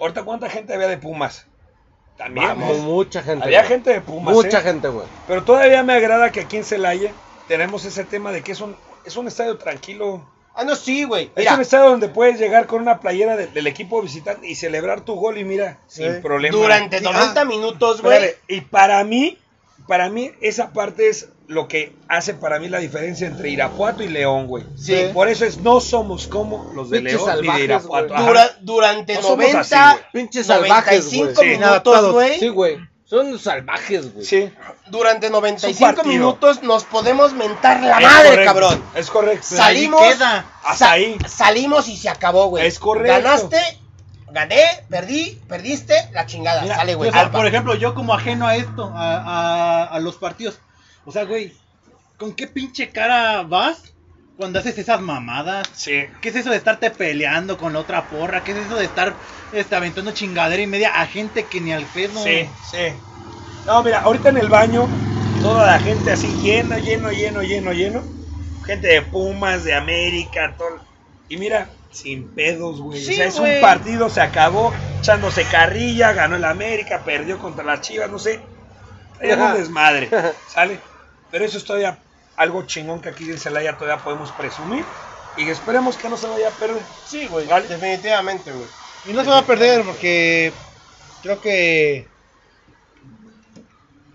[0.00, 1.46] Ahorita, ¿cuánta gente había de Pumas?
[2.16, 2.46] También.
[2.48, 2.84] Vamos, ¿no?
[2.84, 3.44] mucha gente.
[3.44, 3.68] Había güey.
[3.68, 4.34] gente de Pumas.
[4.34, 4.62] Mucha ¿eh?
[4.62, 5.06] gente, güey.
[5.26, 7.12] Pero todavía me agrada que aquí en Celaya
[7.48, 10.26] tenemos ese tema de que es un, es un estadio tranquilo.
[10.56, 11.30] Ah, no, sí, güey.
[11.36, 15.02] Es un estadio donde puedes llegar con una playera de- del equipo visitante y celebrar
[15.02, 16.56] tu gol y mira, sin problema.
[16.56, 17.44] durante Sí, 90 ah.
[17.44, 18.34] minutos, güey.
[18.48, 19.36] Y para mí,
[19.86, 24.08] para mí, esa parte es lo que hace para mí la diferencia entre Irapuato y
[24.08, 24.64] León, güey.
[24.76, 25.10] Sí.
[25.12, 28.14] Por eso es, no somos como los de Pinches León ni de salvajes, Irapuato.
[28.14, 30.04] Dura- durante No somos 90, así, güey.
[30.12, 31.36] Pinches salvajes, 95 güey.
[31.54, 32.38] Sí, minutos, güey.
[32.40, 32.78] Sí, güey.
[33.08, 34.26] Son salvajes, güey.
[34.26, 34.52] Sí,
[34.88, 36.12] Durante Es 95 un partido.
[36.12, 38.84] minutos nos podemos mentar la es madre, correcto, cabrón.
[38.96, 39.46] Es correcto.
[39.50, 40.46] Pero ahí Salimos, queda.
[40.64, 41.16] Hasta ahí.
[41.28, 42.66] salimos y se acabó, güey.
[42.66, 43.22] Es correcto.
[43.22, 43.78] Ganaste,
[44.32, 46.62] gané, perdí, perdiste, la chingada.
[46.62, 47.12] Mira, Sale, güey.
[47.30, 50.58] por ejemplo, yo como ajeno a esto, a, a- a los partidos.
[51.04, 51.54] O sea, güey,
[52.18, 53.82] ¿con qué pinche cara vas
[54.36, 55.68] cuando haces esas mamadas?
[55.72, 56.04] Sí.
[56.20, 58.44] ¿Qué es eso de estarte peleando con la otra porra?
[58.44, 59.14] ¿Qué es eso de estar
[59.52, 62.22] este, aventando chingadera y media a gente que ni al pedo?
[62.22, 62.92] Sí, sí.
[63.66, 64.86] No, mira, ahorita en el baño,
[65.40, 68.02] toda la gente así lleno, lleno, lleno, lleno, lleno.
[68.64, 70.80] Gente de Pumas, de América, todo.
[71.28, 73.02] Y mira, sin pedos, güey.
[73.02, 73.54] Sí, o sea, es güey.
[73.56, 78.40] un partido, se acabó, echándose carrilla, ganó el América, perdió contra las Chivas, no sé.
[79.20, 80.10] Es un desmadre,
[80.48, 80.78] ¿sale?
[81.30, 81.98] Pero eso es todavía
[82.36, 84.84] algo chingón que aquí en Celaya todavía podemos presumir.
[85.36, 86.82] Y esperemos que no se vaya a perder.
[87.06, 87.46] Sí, güey.
[87.46, 87.68] Vale.
[87.68, 88.66] Definitivamente, güey.
[89.06, 90.52] Y no se va a perder porque
[91.22, 92.08] creo que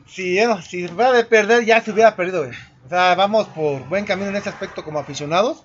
[0.07, 2.57] si, si va de perder ya se hubiera perdido, güey.
[2.86, 5.63] O sea, vamos por buen camino en ese aspecto como aficionados.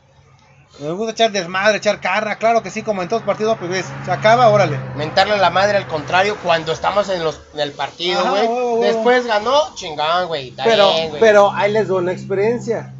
[0.79, 3.71] Nos gusta echar desmadre, echar carra, claro que sí, como en todos los partidos, pues
[3.71, 4.79] ves, se acaba, órale.
[4.95, 8.81] Mentarle la madre al contrario cuando estamos en, los, en el partido, güey.
[8.87, 10.53] Después ganó, chingón, güey.
[10.62, 12.93] Pero, bien, pero ahí les doy una experiencia.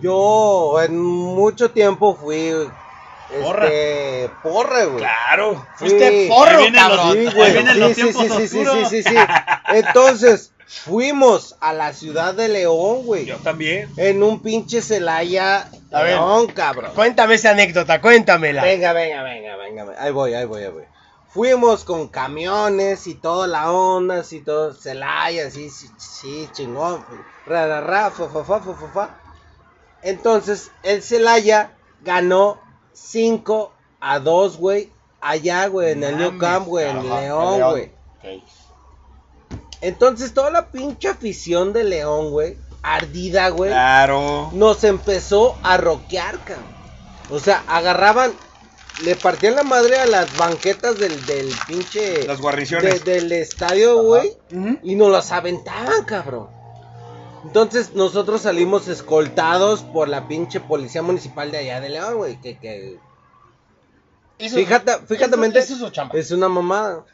[0.00, 2.52] Yo en mucho tiempo fui
[3.42, 3.64] Porra.
[3.66, 4.98] este porra, güey.
[4.98, 5.66] Claro.
[5.76, 6.28] Fuiste Sí.
[6.28, 7.12] porro, Ahí vienen los- cabrón.
[7.12, 7.52] Sí, Ahí güey.
[7.52, 9.16] vienen los Sí, sí, tiempos sí, sí, sí, sí, sí.
[9.72, 13.26] Entonces, fuimos a la ciudad de León, güey.
[13.26, 13.88] Yo también.
[13.96, 16.14] En un pinche Celaya A ver.
[16.14, 16.92] León, cabrón.
[16.94, 18.62] Cuéntame esa anécdota, cuéntamela.
[18.62, 19.94] Venga, venga, venga, venga.
[19.98, 20.84] Ahí voy, ahí voy, ahí voy.
[21.28, 27.04] Fuimos con camiones y toda la onda, y todo, Celaya, sí, sí, sí, chingón.
[27.44, 29.20] Ra, ra, ra, fa, fa, fa, fa, fa.
[30.02, 32.58] Entonces, el Celaya ganó
[32.94, 37.90] 5 a 2, güey, allá, güey, en el New Camp, güey, en León, güey.
[38.18, 38.42] Ok.
[39.80, 44.50] Entonces, toda la pinche afición de León, güey, ardida, güey, Claro.
[44.52, 46.64] nos empezó a roquear, cabrón.
[47.30, 48.32] O sea, agarraban,
[49.02, 52.26] le partían la madre a las banquetas del, del pinche...
[52.26, 53.04] Las guarniciones.
[53.04, 54.32] de- del estadio, güey.
[54.82, 56.48] Y nos las aventaban, cabrón.
[57.44, 62.40] Entonces nosotros salimos escoltados por la pinche policía municipal de allá de León, güey.
[62.40, 62.98] Que, que
[64.38, 67.04] Eso- fíjate, fíjate, eso- es una mamada.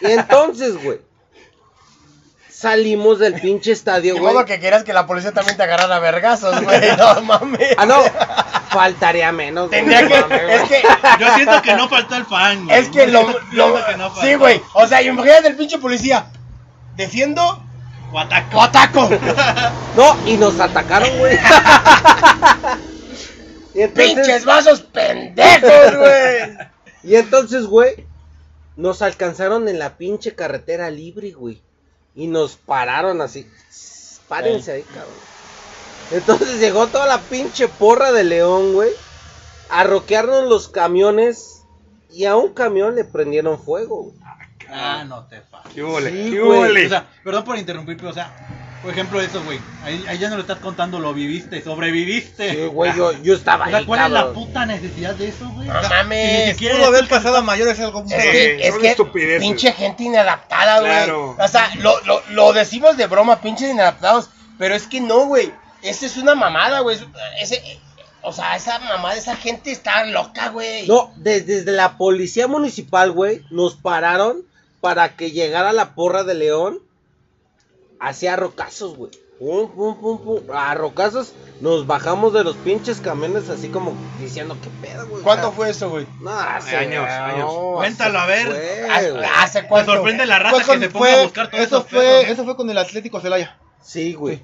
[0.00, 1.00] Y entonces, güey,
[2.60, 4.34] salimos del pinche estadio, De güey.
[4.34, 6.80] modo que quieras que la policía también te agarrara a vergazos, güey.
[6.98, 7.74] No mames.
[7.78, 8.02] Ah, no,
[8.70, 9.68] faltaría menos.
[9.68, 10.54] güey, Tendría que.
[10.54, 10.82] Es que.
[11.20, 12.78] Yo siento que no faltó el fan, güey.
[12.78, 13.22] Es que lo.
[13.52, 14.20] lo que no faltó.
[14.20, 14.60] sí, güey.
[14.74, 16.26] O sea, imagínate el pinche policía.
[16.96, 17.62] Defiendo
[18.12, 18.58] O ataco.
[18.58, 19.08] o ataco.
[19.96, 21.38] No, y nos atacaron, güey.
[23.74, 26.58] Entonces- Pinches vasos pendejos, güey.
[27.02, 28.06] Y entonces, güey,
[28.76, 31.62] nos alcanzaron en la pinche carretera libre, güey.
[32.20, 33.50] Y nos pararon así.
[34.28, 35.14] Párense ahí, cabrón.
[36.10, 38.90] Entonces llegó toda la pinche porra de León, güey.
[39.70, 41.62] A roquearnos los camiones.
[42.10, 44.16] Y a un camión le prendieron fuego, güey.
[44.68, 45.62] Ah, no te fa.
[45.74, 46.10] ¿Qué huele?
[46.10, 46.42] Sí, ¿Qué?
[46.42, 48.36] O sea, perdón por interrumpir, pero o sea,
[48.82, 49.58] por ejemplo, eso, güey.
[49.84, 52.50] Ahí, ahí ya no lo estás contando, lo viviste, sobreviviste.
[52.50, 54.34] Sí, güey, yo, yo estaba O sea, ahí, ¿cuál es la cabrón.
[54.46, 55.68] puta necesidad de eso, güey?
[55.68, 56.30] No O sea, mames.
[56.40, 58.04] si ni siquiera Pudo haber pasado a mayores algo.
[58.08, 59.40] Es que, es que estupideces.
[59.40, 60.92] pinche gente inadaptada, güey.
[60.92, 61.36] Claro.
[61.38, 64.30] O sea, lo, lo, lo decimos de broma, pinches inadaptados.
[64.58, 65.52] Pero es que no, güey.
[65.82, 66.98] Esa es una mamada, güey.
[67.40, 67.62] Ese,
[68.22, 70.86] o sea, esa mamada, esa gente está loca, güey.
[70.86, 74.42] No, de- desde la policía municipal, güey, nos pararon
[74.82, 76.78] para que llegara la porra de León
[78.00, 79.10] hacia rocazos, güey.
[79.38, 80.40] Pum, pum, pum, pum.
[80.54, 85.22] A rocazos nos bajamos de los pinches camiones así como diciendo, ¿qué pedo, güey?
[85.22, 86.06] ¿Cuánto fue eso, güey?
[86.20, 87.50] No, hace Años, años.
[87.76, 88.46] Cuéntalo, a ver.
[88.48, 89.92] fue, ¿Hace, hace Me cuánto?
[89.94, 91.86] sorprende la con- que se ponga a buscar todo eso eso.
[91.88, 93.58] fue, eso fue con el Atlético Celaya.
[93.82, 94.42] Sí, güey.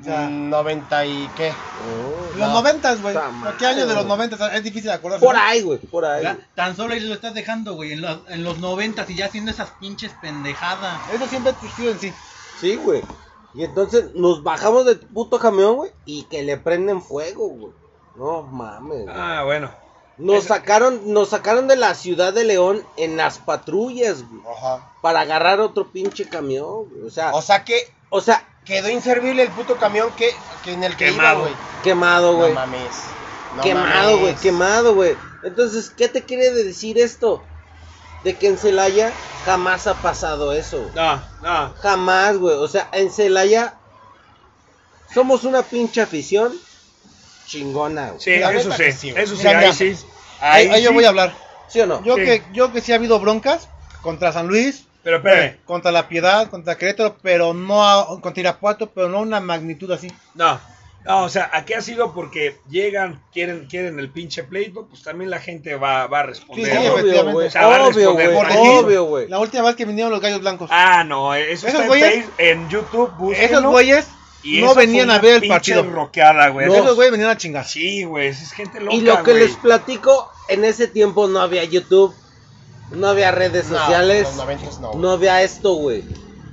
[0.00, 1.50] O sea, Mm, 90 y qué.
[1.50, 2.54] Oh, los no.
[2.54, 3.14] noventas, güey.
[3.58, 4.52] ¿Qué años de los noventas?
[4.54, 5.24] Es difícil acordarse.
[5.24, 6.24] Por ahí, güey, por ahí.
[6.56, 9.50] Tan solo ahí lo estás dejando, güey, en los, en los 90 y ya haciendo
[9.52, 10.98] esas pinches pendejadas.
[11.12, 12.12] Eso siempre ha existido en sí.
[12.62, 13.02] Sí, güey.
[13.54, 17.72] Y entonces nos bajamos del puto camión, güey, y que le prenden fuego, güey.
[18.16, 19.02] No mames.
[19.02, 19.14] güey.
[19.14, 19.70] Ah, bueno.
[20.16, 24.92] Nos sacaron, nos sacaron de la ciudad de León en las patrullas, güey, Ajá.
[25.02, 27.06] para agarrar otro pinche camión, güey.
[27.06, 30.30] O sea, O sea que o sea, quedó inservible el puto camión que,
[30.64, 31.32] que en el que Quemado.
[31.32, 31.54] iba, güey.
[31.82, 32.48] quemado, güey.
[32.50, 32.90] No mames.
[33.56, 34.20] No quemado, mames.
[34.20, 35.16] güey, quemado, güey.
[35.42, 37.42] Entonces, ¿qué te quiere decir esto?
[38.24, 39.12] De que en Celaya
[39.44, 40.82] jamás ha pasado eso.
[40.82, 40.94] güey.
[40.94, 41.74] No, no.
[41.80, 42.54] Jamás, güey.
[42.56, 43.74] O sea, en Celaya
[45.12, 46.52] somos una pinche afición
[47.46, 48.20] chingona, güey.
[48.20, 48.82] Sí, La eso neta sí.
[48.84, 49.24] que sí, güey.
[49.24, 49.72] Eso sí, Mira, ahí mira.
[49.76, 49.96] sí.
[50.40, 50.94] Ahí, Ahí ahí yo sí.
[50.94, 51.34] voy a hablar.
[51.68, 52.02] ¿Sí o no?
[52.04, 52.22] Yo Sí.
[52.24, 53.68] que yo que sí ha habido broncas
[54.02, 55.58] contra San Luis, Pero espérame.
[55.64, 60.08] contra La Piedad, contra Querétaro, pero no a- contra Irapuato, pero no una magnitud así.
[60.34, 60.60] No.
[61.04, 65.30] No, o sea, aquí ha sido porque llegan, quieren, quieren el pinche pleito, pues también
[65.30, 66.64] la gente va, va a responder.
[66.66, 66.94] Sí, sí, ¿no?
[66.94, 67.46] Obvio, güey.
[67.48, 68.28] O sea, Obvio, güey.
[68.28, 69.28] Obvio, güey.
[69.28, 70.70] La última vez que vinieron los gallos blancos.
[70.72, 73.58] Ah, no, eso Esos está en, güeyes- Face- en YouTube, búsquenlo.
[73.58, 74.06] Esos güeyes
[74.44, 75.82] Y no venían a ver el partido.
[75.82, 76.66] roqueada, güey.
[76.68, 76.74] No.
[76.74, 77.64] Esos güeyes venían a chingar.
[77.66, 79.44] Sí, güey, es gente loca, Y lo que güey.
[79.46, 82.14] les platico, en ese tiempo no había YouTube,
[82.92, 86.04] no había redes No, sociales, los no, no había esto, güey.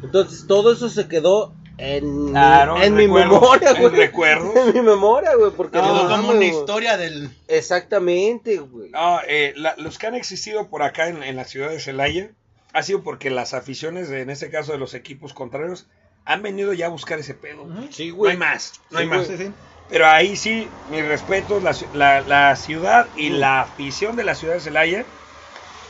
[0.01, 3.95] Entonces todo eso se quedó en, mi- Claro, en en mi memoria, en güey.
[3.95, 4.53] recuerdos.
[4.67, 7.29] En mi memoria, güey, porque No, no como una historia del.
[7.47, 8.89] Exactamente, güey.
[8.91, 12.29] No, eh, la- los que han existido por acá en, en la ciudad de Celaya
[12.73, 15.87] ha sido porque las aficiones, de- en este caso de los equipos contrarios,
[16.25, 17.65] han venido ya a buscar ese pedo.
[17.91, 18.31] Sí, No güey.
[18.33, 19.25] hay más, no Sí, hay más.
[19.25, 19.37] güey.
[19.37, 19.51] Sí, sí.
[19.89, 24.53] Pero ahí sí, mis respetos, la, la- la ciudad y la afición de la ciudad
[24.55, 25.03] de Celaya,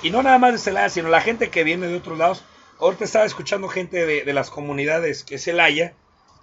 [0.01, 2.43] y no nada más de Celaya, sino la gente que viene de otros lados.
[2.79, 5.93] Ahorita estaba escuchando gente de, de las comunidades que es Celaya,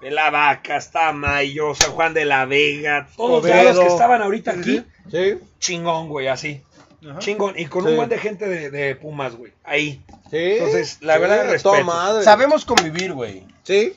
[0.00, 4.84] de La Vaca, Tamayo, San Juan de la Vega, todos los que estaban ahorita aquí,
[5.10, 6.60] Sí, chingón, güey, así.
[7.08, 7.18] Ajá.
[7.20, 7.90] Chingón, y con Sí.
[7.90, 10.02] un buen de gente de, de Pumas, güey, ahí.
[10.30, 10.36] sí.
[10.36, 11.84] Entonces, la Sí, verdad, respeto.
[11.84, 12.24] madre.
[12.24, 13.44] Sabemos convivir, güey.
[13.62, 13.94] Sí.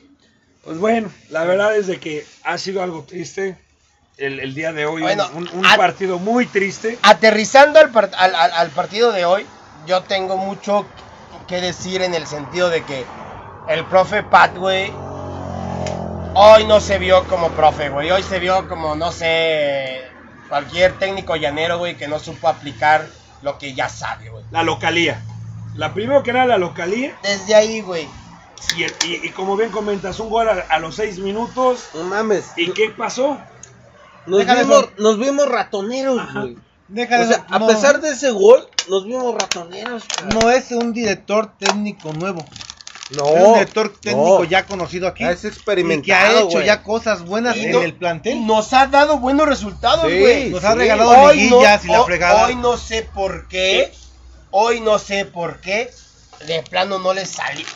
[0.64, 3.56] Pues bueno, la verdad es de que ha sido algo triste
[4.18, 6.98] el, el día de hoy, Bueno, un, un a- partido muy triste.
[7.02, 9.44] Aterrizando al, par- al, al- al partido de hoy,
[9.86, 10.86] yo tengo mucho
[11.50, 13.04] que decir en el sentido de que
[13.68, 14.92] el profe Pat, güey,
[16.36, 18.08] hoy no se vio como profe, güey.
[18.12, 20.00] Hoy se vio como, no sé,
[20.48, 23.04] cualquier técnico llanero, güey, que no supo aplicar
[23.42, 24.44] lo que ya sabe, güey.
[24.52, 25.20] La localía.
[25.74, 27.18] La primero que era la localía.
[27.24, 28.06] Desde ahí, güey.
[28.76, 31.88] Y, el- y- y como bien comentas, un gol a, a los seis minutos.
[31.94, 32.52] No mames.
[32.56, 33.38] ¿Y qué pasó?
[34.24, 34.92] Nos vimos, eso.
[34.98, 36.42] nos vimos ratoneros, Ajá.
[36.42, 36.56] güey.
[36.90, 40.38] Deja O sea, a no- pesar de ese gol, nos vimos ratoneros, cabrón.
[40.42, 42.44] No es un director técnico nuevo.
[43.16, 44.44] No, es un director técnico no.
[44.44, 45.24] ya conocido aquí.
[45.24, 48.46] Es y que ha experimentado, hecho ya cosas buenas Y en no- el plantel.
[48.46, 50.50] Nos ha dado buenos resultados, Sí, güey.
[50.50, 52.46] Nos ha regalado Hoy no, liguillas y la fregada.
[52.46, 53.92] hoy no sé por qué.
[54.52, 55.90] Hoy no sé por qué.
[56.46, 57.66] De plano no le salió.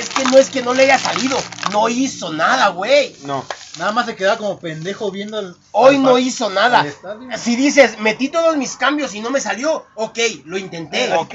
[0.00, 1.38] Es que no es que no le haya salido.
[1.72, 3.14] No hizo nada, güey.
[3.24, 3.44] No.
[3.78, 5.54] Nada más se quedaba como pendejo viendo el.
[5.72, 6.86] Hoy al no hizo nada.
[7.36, 11.12] Si dices, metí todos mis cambios y no me salió, ok, lo intenté.
[11.14, 11.34] Ok.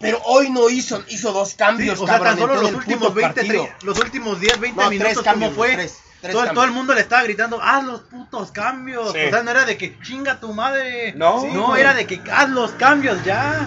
[0.00, 3.08] Pero hoy no hizo, hizo dos Sí, cambios, o sea, cabrón, tan solo los últimos
[3.08, 3.64] puto 20, partido.
[3.64, 5.74] tre- los últimos 10, 20 No, tres minutos, cambios, ¿cómo fue?
[5.74, 9.12] tres, tres todo, todo el mundo le estaba gritando, haz los putos cambios.
[9.12, 9.18] Sí.
[9.26, 11.14] O sea, no era de que chinga tu madre.
[11.14, 11.80] No, no, güey.
[11.80, 13.66] era de que haz los cambios ya.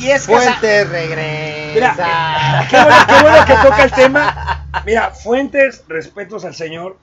[0.00, 1.74] Y es que esa- Fuente regresa.
[1.74, 4.65] Mira, qué bueno, qué bueno que toca el tema.
[4.84, 6.96] Mira, Fuentes, respetos al señor.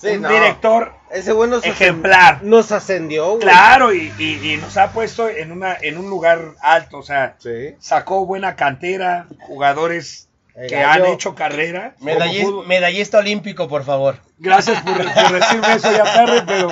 [0.00, 0.28] Sí, un no.
[0.28, 2.36] director Ese güey nos ejemplar.
[2.38, 3.40] ascend- Nos ascendió, güey.
[3.40, 6.98] Claro, y, y- y nos ha puesto en, una, en un lugar alto.
[6.98, 7.74] O sea, Sí.
[7.80, 11.04] sacó buena cantera, jugadores El que gallo.
[11.06, 11.94] han hecho carrera.
[11.98, 14.18] Medallista, medallista olímpico, por favor.
[14.38, 16.68] Gracias por, por decirme eso ya tarde, pero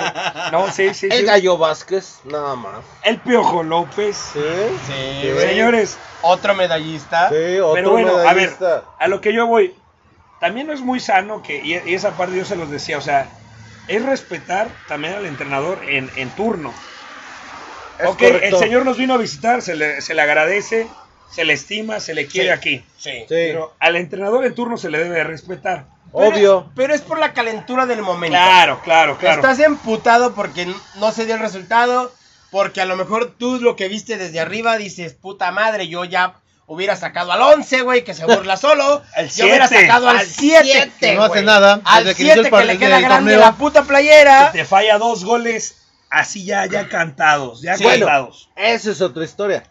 [0.53, 1.25] no, sí, sí, El sí.
[1.25, 2.75] Gallo Vázquez, nada más.
[3.03, 4.15] El Piojo López.
[4.31, 4.39] Sí.
[4.87, 5.31] Sí.
[5.39, 7.27] Señores, Otro medallista.
[7.29, 8.83] Sí, otro pero bueno, a ver, medallista.
[8.97, 9.75] a lo que yo voy,
[10.39, 13.01] también no es muy sano que, y y esa parte yo se los decía, o
[13.01, 13.27] sea,
[13.87, 16.73] es respetar también al entrenador en, en turno.
[17.99, 20.87] Es ok, el señor nos vino a visitar, se le, se le agradece,
[21.31, 22.53] se le estima, se le quiere Sí.
[22.53, 22.85] aquí.
[22.97, 23.11] Sí.
[23.21, 23.25] Sí.
[23.27, 25.85] Pero al entrenador en turno se le debe de respetar.
[26.13, 26.71] Pero- Obvio.
[26.75, 28.37] Pero es por la calentura del momento.
[28.37, 29.41] Claro, claro, claro.
[29.41, 32.13] Estás emputado porque no se dio el resultado,
[32.51, 36.35] porque a lo mejor tú lo que viste desde arriba dices, puta madre, yo ya
[36.67, 39.01] hubiera sacado al 11, güey, que se burla solo.
[39.15, 42.43] El yo hubiera sacado al Al 7, que no hace nada, Al desde que inició
[42.43, 43.39] 7 el par- que le queda grande torneo.
[43.39, 44.51] la puta playera.
[44.51, 45.77] Te falla dos goles
[46.09, 47.83] así ya, ya cantados, ya Sí.
[47.83, 48.49] cantados.
[48.55, 49.63] Esa es otra historia.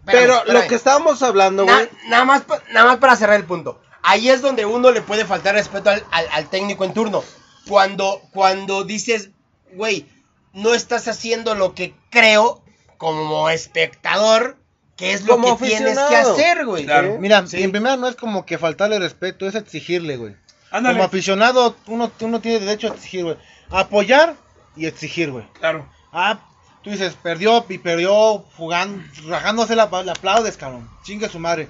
[0.00, 0.62] Espérame, Pero espérame.
[0.62, 1.88] lo que estábamos hablando, Na- güey.
[2.08, 3.80] nada, más, nada más para cerrar el punto.
[4.02, 7.24] Ahí es donde uno le puede faltar respeto al, al- al técnico en turno.
[7.68, 9.30] Cuando, cuando dices,
[9.72, 10.06] güey,
[10.52, 12.62] no estás haciendo lo que creo
[12.98, 14.58] como espectador,
[14.96, 16.84] que es lo Como que tienes que hacer, güey.
[16.84, 17.16] Claro.
[17.20, 17.62] Mira, Sí.
[17.62, 20.36] en primera no es como que faltarle respeto, es exigirle, güey.
[20.70, 20.94] Ándale.
[20.96, 23.36] Como aficionado, uno, uno tiene derecho a exigir, güey.
[23.70, 24.34] Apoyar
[24.76, 25.44] y exigir, güey.
[25.58, 25.88] Claro.
[26.12, 26.38] Ah,
[26.82, 30.88] tú dices, perdió y perdió jugando, rajándose la, le aplaudes, cabrón.
[31.02, 31.68] Chingue su madre.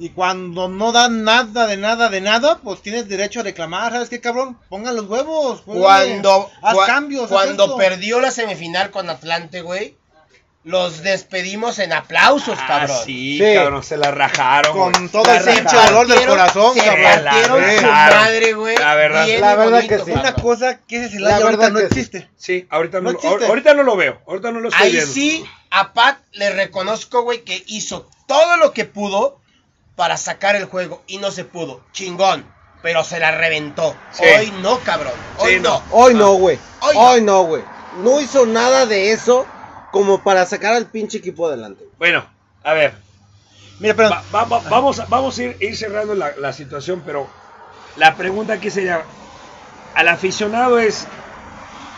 [0.00, 3.92] Y cuando no dan nada de nada de nada, pues tienes derecho a reclamar.
[3.92, 4.56] ¿Sabes qué, cabrón?
[4.68, 5.62] Pongan los huevos.
[5.62, 6.10] juégale.
[6.10, 7.28] Cuando, Haz cua- cambios.
[7.28, 9.96] cuando perdió la semifinal con Atlante, güey,
[10.64, 12.96] los despedimos en aplausos, Ah, cabrón.
[13.04, 13.54] sí, Sí.
[13.54, 14.76] cabrón, se la rajaron.
[14.92, 17.04] Con todo el pinche dolor del corazón, se cabrón.
[17.04, 18.18] partieron La su rajaron.
[18.18, 18.76] madre, güey.
[18.76, 19.26] La verdad.
[19.26, 20.18] bien La verdad bonito, que sí.
[20.18, 21.84] Una cosa que ese La Celaya ahorita verdad no sí.
[21.86, 22.28] existe.
[22.36, 23.46] Sí, ahorita no, existe.
[23.46, 25.12] ahorita no lo veo, ahorita no lo estoy Ahí viendo.
[25.12, 29.40] sí, a Pat le reconozco, güey, que hizo todo lo que pudo
[29.96, 31.80] para sacar el juego y no se pudo.
[31.92, 32.44] Chingón,
[32.82, 33.96] pero se la reventó.
[34.12, 34.24] Sí.
[34.38, 35.14] Hoy no, cabrón.
[35.38, 35.70] Hoy Sí, no.
[35.70, 35.82] no.
[35.92, 36.58] Hoy no, güey.
[36.94, 37.62] Hoy no, güey.
[38.02, 39.46] No hizo nada de eso
[39.90, 41.84] como para sacar al pinche equipo adelante.
[41.98, 42.24] Bueno,
[42.62, 42.94] a ver,
[43.80, 47.02] Mira, pero va- va- va- vamos, a- vamos a ir, ir cerrando la, la situación,
[47.06, 47.28] pero
[47.96, 49.02] la pregunta aquí sería,
[49.94, 51.06] al aficionado es,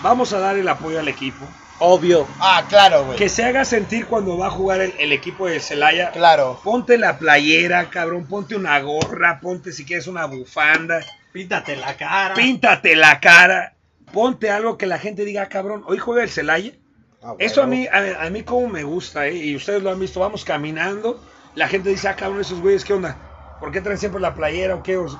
[0.03, 1.46] vamos a dar el apoyo al equipo,
[1.83, 2.29] Obvio.
[2.40, 3.16] Ah, claro, güey.
[3.16, 6.61] que se haga sentir cuando va a jugar el, el equipo de Celaya, Claro.
[6.62, 11.00] ponte la playera, cabrón, ponte una gorra, ponte si quieres una bufanda,
[11.33, 12.35] Píntate la cara.
[12.35, 13.72] píntate la cara,
[14.12, 16.72] ponte algo que la gente diga, "Ah, cabrón, hoy juega el Celaya.
[17.22, 19.35] Ah, Eso a mí, a, a mí como me gusta, ¿eh?
[19.37, 21.20] y ustedes lo han visto, vamos caminando,
[21.54, 23.16] la gente dice, ah, cabrón, esos güeyes, ¿qué onda?
[23.61, 24.96] ¿Por qué traen siempre la playera o qué?
[24.96, 25.18] O sea,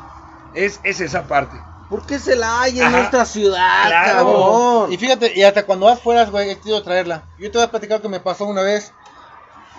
[0.55, 1.57] es, es esa parte.
[1.91, 2.97] ¿Por qué se la hay en Ajá.
[2.99, 4.17] nuestra ciudad, Claro.
[4.17, 4.93] cabrón?
[4.93, 7.25] Y fíjate, y hasta cuando vas fuera, güey, he querido traerla.
[7.39, 8.93] Yo te voy a platicar que me pasó una vez,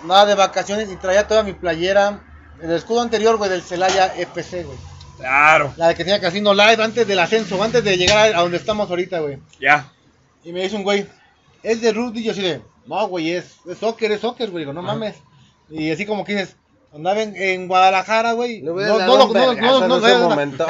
[0.04, 2.20] nada de vacaciones, y traía toda mi playera,
[2.62, 4.78] el escudo anterior, güey, del Celaya FC, güey.
[5.18, 8.56] Claro, La de que tenía Casino Live antes del ascenso, antes de llegar a donde
[8.58, 9.38] estamos ahorita, güey.
[9.58, 9.86] ya.
[10.44, 11.06] Y me dice un güey,
[11.62, 14.62] es de rugby, y yo así de, no, güey, es, es soccer, es soccer, güey,
[14.64, 15.16] digo, no mames.
[15.70, 16.56] Y así como que dices,
[16.94, 18.60] andaba en, en Guadalajara, güey.
[18.62, 20.66] No, no, no, no, no, no, no, no, momento.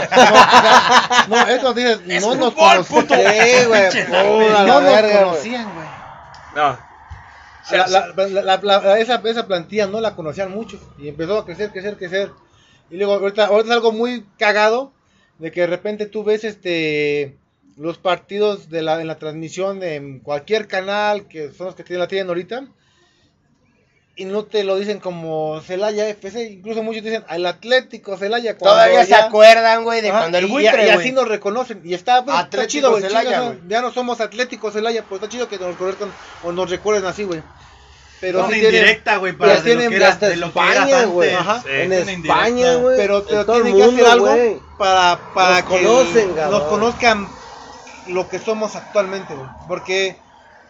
[1.29, 3.09] no, eso dices, Es no nos conocían.
[3.09, 5.87] Sí, güey, No la nos conocían, güey.
[6.55, 6.79] No.
[7.71, 11.45] La- la- la- la- la- esa, esa plantilla no la conocían mucho y empezó a
[11.47, 12.31] crecer, crecer, crecer.
[12.91, 14.93] Y luego ahorita, ahorita es algo muy cagado
[15.39, 17.39] de que de repente tú ves este
[17.77, 22.01] los partidos de la, en la transmisión en cualquier canal que son los que tienen,
[22.01, 22.65] la tienen ahorita
[24.15, 28.59] y no te lo dicen como Celaya FC, incluso muchos dicen al Atlético Celaya.
[28.59, 30.99] cuando Todavía se acuerdan, güey, de Ajá, cuando el y, y- buitre, y güey.
[30.99, 31.81] así nos reconocen.
[31.83, 33.03] Y está, pues, está chido, güey.
[33.03, 33.59] Celaya, chingas, güey.
[33.69, 36.13] Ya no somos Atlético Celaya, pues está chido que nos conozcan
[36.45, 37.43] o nos recuerden así, güey.
[38.21, 41.05] pero sí indirecta, güey, pero para de lo tienen que era- hasta de lo España,
[41.07, 41.31] güey.
[41.67, 41.93] En.
[41.95, 42.97] España, güey.
[42.99, 44.57] pero, pero todo el tienen que hacer mundo, algo güey.
[44.79, 47.29] para, para Nos que conocen, nos conozcan
[48.09, 49.49] lo que somos actualmente, güey.
[49.69, 50.17] Porque,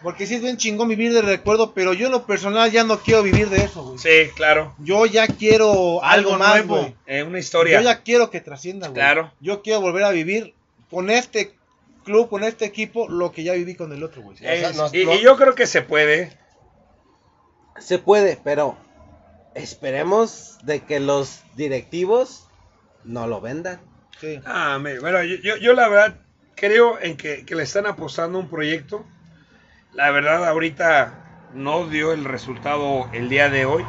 [0.01, 2.99] porque sí es bien chingón vivir de recuerdo, pero yo en lo personal ya no
[2.99, 3.97] quiero vivir de eso, güey.
[3.97, 4.73] Sí, claro.
[4.79, 6.95] Yo ya quiero algo, Algo más, güey.
[7.07, 7.79] Eh, una historia.
[7.79, 8.95] Yo ya quiero que trascienda, güey.
[8.95, 9.31] Claro.
[9.39, 10.53] Yo quiero volver a vivir
[10.89, 11.55] con este
[12.03, 14.37] club, con este equipo, lo que ya viví con el otro, güey.
[14.41, 16.37] Eh, O sea, nos- y, yo creo que se puede.
[17.79, 18.77] Se puede, pero
[19.55, 22.47] esperemos de que los directivos
[23.03, 23.79] no lo vendan.
[24.19, 24.39] Sí.
[24.45, 26.15] Ah, me- bueno, yo, yo, yo la verdad
[26.55, 29.05] creo en que, que le están apostando un proyecto.
[29.91, 33.83] La verdad ahorita no dio el resultado el día de hoy.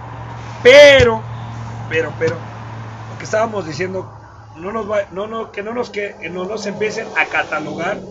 [0.63, 1.25] Pero,
[1.89, 2.49] pero, pero,
[3.09, 4.15] lo que estábamos diciendo,
[4.55, 8.07] no nos va, no, no, que no nos, que no nos empiecen a catalogar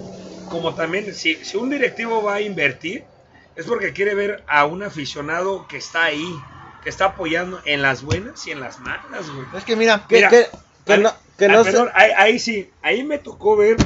[0.47, 3.07] como también, si, si un directivo va a invertir,
[3.55, 6.33] es porque quiere ver a un aficionado que está ahí,
[6.81, 9.47] que está apoyando en las buenas y en las malas, güey.
[9.57, 12.69] Es que mira, Que, Mira, que- no, que ah, no se- perdón, ahí, ahí sí,
[12.81, 13.77] ahí me tocó ver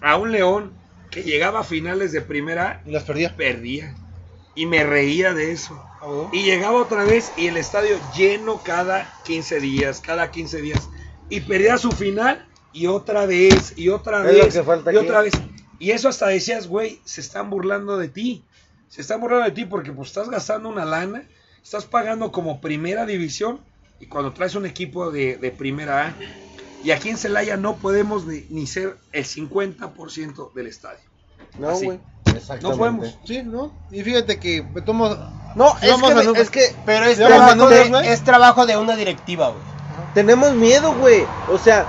[0.00, 0.72] a un León
[1.10, 3.36] que llegaba a finales de primera y las perdía.
[3.36, 3.94] perdía.
[4.54, 5.80] Y me reía de eso.
[6.02, 6.28] Güey.
[6.32, 10.88] Y llegaba otra vez y el estadio lleno cada 15 días, cada 15 días.
[11.30, 14.96] Y perdía su final y otra vez, y otra Es lo vez, que falta y
[14.96, 15.04] aquí.
[15.06, 15.34] otra vez.
[15.78, 18.42] Y eso hasta decías, güey, se están burlando de ti.
[18.88, 21.22] Se están burlando de ti porque pues estás gastando una lana,
[21.62, 23.60] estás pagando como primera división
[24.00, 26.14] y cuando traes un equipo de, de primera A.
[26.84, 31.00] Y aquí en Celaya no podemos ni, ni ser el 50% del estadio.
[31.58, 31.98] No, güey.
[32.62, 33.18] No podemos.
[33.24, 33.72] Sí, ¿no?
[33.90, 35.08] Y fíjate que me tomo...
[35.56, 35.90] No, es
[36.34, 38.08] que, es que Pero es trabajo, de, güey.
[38.08, 39.60] es trabajo de una directiva, güey.
[40.14, 41.24] tenemos miedo, güey.
[41.50, 41.86] O sea,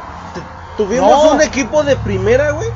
[0.78, 1.32] tuvimos No.
[1.34, 2.70] un equipo de primera, güey.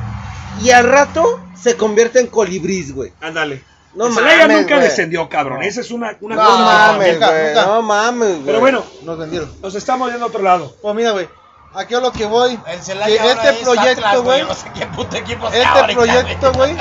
[0.61, 3.11] Y al rato se convierte en colibrís, güey.
[3.21, 3.63] Ándale.
[3.95, 4.87] No El Celaya mames, nunca güey.
[4.87, 5.59] descendió, cabrón.
[5.59, 5.65] No.
[5.65, 7.47] Esa es una, una No, cosa que- mames, nunca, güey.
[7.47, 7.65] nunca.
[7.65, 8.45] No mames, güey.
[8.45, 9.51] Pero bueno, Nos vendieron.
[9.61, 10.75] nos estamos yendo a otro lado.
[10.81, 11.27] Pues mira, güey.
[11.75, 12.51] Aquí a lo que voy.
[12.67, 14.43] El que este es proyecto, güey.
[14.43, 16.75] No sé qué puto equipo sea Este proyecto, güey.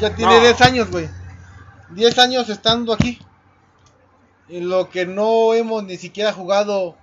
[0.00, 0.40] Ya tiene No.
[0.40, 1.08] 10 años, güey.
[1.90, 3.20] 10 años estando aquí.
[4.48, 6.96] En lo que no hemos ni siquiera jugado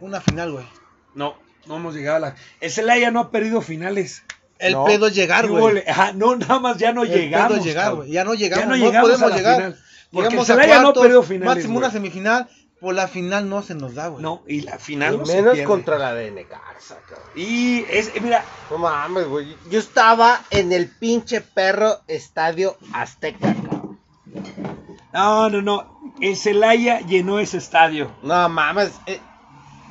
[0.00, 0.66] una final, güey.
[1.14, 1.34] No,
[1.66, 2.34] no hemos llegado a la.
[2.60, 4.22] El Celaya no ha perdido finales.
[4.58, 4.84] El No.
[4.84, 5.82] pedo es llegar, güey.
[6.14, 7.48] no, nada más ya no El llegamos.
[7.48, 8.10] pedo es llegar, güey.
[8.10, 8.62] Ya no llegamos.
[8.64, 9.56] Ya no no, llegamos a podemos la llegar.
[9.56, 9.80] final.
[10.12, 11.84] Porque Llegamos el a Celaya no cuartos, perdió finales, Máximo güey.
[11.84, 12.48] una semifinal.
[12.82, 14.20] Por la final no se nos da, güey.
[14.24, 17.28] No, y la Y final no se menos contra la de Necaxa, cabrón.
[17.36, 19.56] Y es, mira, No mames, güey.
[19.70, 24.00] Yo estaba en el pinche perro estadio Azteca, cabrón.
[25.12, 26.12] no, no, no.
[26.20, 28.10] El Celaya llenó ese estadio.
[28.24, 28.90] No mames.
[29.06, 29.20] eh,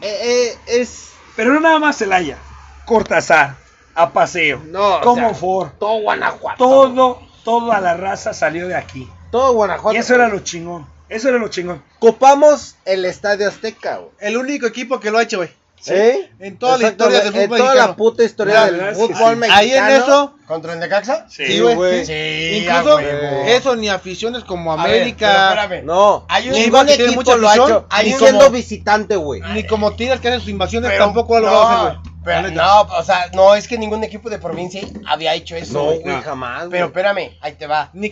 [0.02, 1.14] eh, eh, es.
[1.38, 2.38] Pero no nada más Celaya.
[2.86, 3.56] Cortázar,
[3.96, 4.62] a paseo.
[4.66, 5.72] No, o como sea, for.
[5.80, 6.58] Todo Guanajuato.
[6.58, 9.10] Todo, toda la raza salió de aquí.
[9.32, 9.96] Todo Guanajuato.
[9.96, 10.86] Y eso era lo chingón.
[11.12, 11.84] Eso era lo chingón.
[12.00, 14.12] Copamos el estadio Azteca, güey.
[14.20, 15.50] El único equipo que lo ha hecho, güey.
[15.80, 15.94] ¿Sí?
[16.40, 17.96] En toda la historia del En fútbol toda la mexicano.
[17.98, 19.40] puta historia La del verdad es que fútbol sí.
[19.40, 19.60] mexicano.
[19.60, 21.26] Ahí en eso, ¿Contra el Necaxa?
[21.28, 22.06] sí, güey.
[22.06, 25.84] Sí, Incluso eso ni aficiones como A ver, América, espérame.
[25.84, 27.88] No, Hay un ningún equipo que tiene equipo mucha lo ha hecho.
[28.04, 29.42] Ni siendo como- visitante, güey.
[29.54, 31.94] ni como Tigres que hacen sus invasiones Pero- tampoco lo no, güey.
[32.24, 32.64] pero La neta.
[32.64, 36.02] no, o sea, no, es que ningún equipo de provincia había hecho eso, No, güey.
[36.02, 36.68] güey, jamás.
[36.70, 36.84] Pero güey.
[36.84, 37.90] espérame, ahí te va.
[37.94, 38.12] Ni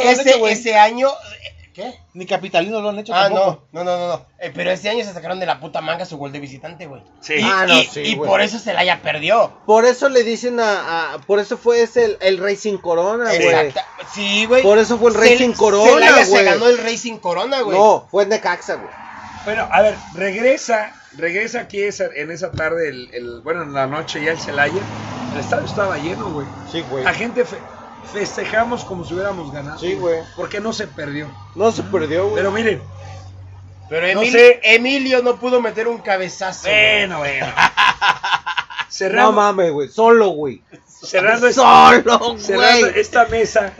[0.00, 0.52] Ese, güey.
[0.52, 1.08] ese año...
[1.78, 1.94] ¿Qué?
[2.14, 3.68] Ni capitalinos lo han hecho Ah, tampoco.
[3.70, 4.26] no, no, no, no, no.
[4.40, 7.02] Eh, pero este año se sacaron de la puta manga su gol de visitante, güey.
[7.20, 7.34] Sí.
[7.34, 8.28] Y, Ah, no, y- sí, y güey.
[8.28, 9.52] por eso Celaya perdió.
[9.64, 13.46] Por eso le dicen a, a- Por eso fue ese el, el Racing Corona, güey.
[13.46, 14.64] Exacta- Sí, güey.
[14.64, 16.44] Por eso fue el Cel- Racing Corona, Celaya se güey.
[16.46, 17.78] ganó el Racing Corona, güey.
[17.78, 18.90] No, fue Necaxa, güey.
[19.44, 23.86] Bueno, a ver, regresa, regresa aquí esa- en esa tarde, el, el- bueno, en la
[23.86, 24.80] noche ya el Celaya.
[25.32, 26.46] El estadio estaba lleno, güey.
[26.72, 27.04] Sí, güey.
[27.04, 27.56] La gente fe-
[28.12, 29.78] festejamos como si hubiéramos ganado.
[29.78, 30.20] Sí, güey.
[30.36, 31.28] Porque no se perdió.
[31.54, 32.36] No se perdió, güey.
[32.36, 32.82] Pero miren,
[33.88, 34.60] Pero No Emilio, sé.
[34.62, 36.68] Emilio no pudo meter un cabezazo.
[36.68, 36.98] güey.
[37.08, 37.46] bueno, bueno.
[37.56, 39.88] no Cerrando, mames, güey.
[39.88, 40.62] Solo, güey.
[41.02, 43.00] cerrando, esta, Solo, cerrando güey.
[43.00, 43.72] esta mesa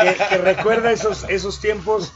[0.00, 2.12] que, que recuerda esos, esos tiempos.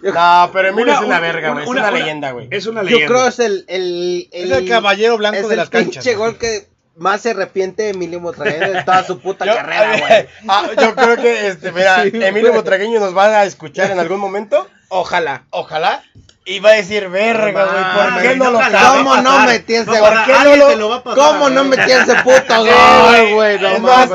[0.00, 1.64] No, pero Emilio es una un- verga, güey.
[1.64, 2.48] Es una, leyenda, güey.
[2.50, 3.06] Es una Yo leyenda.
[3.06, 6.04] creo es el, el, Es el caballero blanco es de el las canchas.
[6.04, 10.28] pinche gol que más se arrepiente Emilio Motragueño de toda su puta Yo, carrera, güey.
[10.48, 12.60] ah, yo creo que, este, mira, Sí, Emilio güey.
[12.60, 14.68] Botragueño nos va a escuchar en algún momento.
[14.88, 15.44] Ojalá.
[15.50, 16.02] Ojalá.
[16.46, 18.60] Y va a decir, verga, güey, ¿por qué no lo?
[18.60, 19.98] ¿Cómo no metí ese gol?
[20.00, 22.58] para ¿Qué no alguien lo- te lo va a pasar, ¿Cómo no metí ese puto
[22.60, 23.32] güey.
[23.32, 23.58] gol, güey?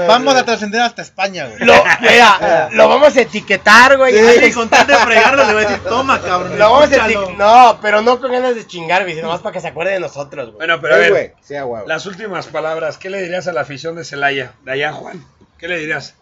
[0.07, 1.57] Vamos a trascender hasta España, güey.
[1.65, 4.13] Lo, mira, lo vamos a etiquetar, güey.
[4.13, 4.51] Sí.
[4.53, 6.59] Con tal de fregarlo le va a decir, toma, cabrón.
[6.59, 7.09] Lo vamos a escúchalo".
[7.23, 7.37] etiquetar.
[7.47, 9.99] No, pero no con ganas de chingar, güey, sino más para que se acuerde de
[9.99, 10.57] nosotros, güey.
[10.57, 11.31] Bueno, pero a ver, güey.
[11.41, 11.87] Sí, a huevo.
[11.87, 12.99] las últimas palabras.
[12.99, 14.51] ¿Qué le dirías a la afición de Celaya?
[14.65, 15.25] De allá, Juan.
[15.57, 16.13] ¿Qué le dirías?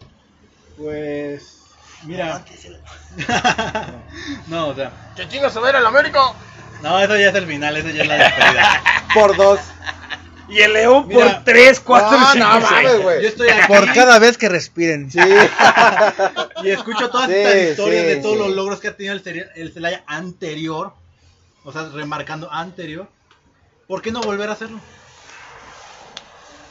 [0.78, 1.57] Pues.
[2.04, 2.44] Mira.
[4.46, 4.92] no, o sea.
[5.16, 6.20] ¡Que chingas a ver el América!
[6.82, 8.82] No, eso ya es el final, eso ya es la despedida.
[9.14, 9.60] Por dos.
[10.48, 11.34] Y el León Mira.
[11.34, 13.22] por 3, 4, No, 5, no mames, güey.
[13.22, 15.10] Yo estoy aquí Por cada vez que respiren.
[15.10, 15.18] Sí.
[16.64, 18.44] y escucho todas Sí, estas historias sí, de todos sí.
[18.44, 20.94] los logros que ha tenido el, Ceri- el Celaya anterior.
[21.64, 23.08] O sea, remarcando anterior.
[23.86, 24.80] ¿Por qué no volver a hacerlo?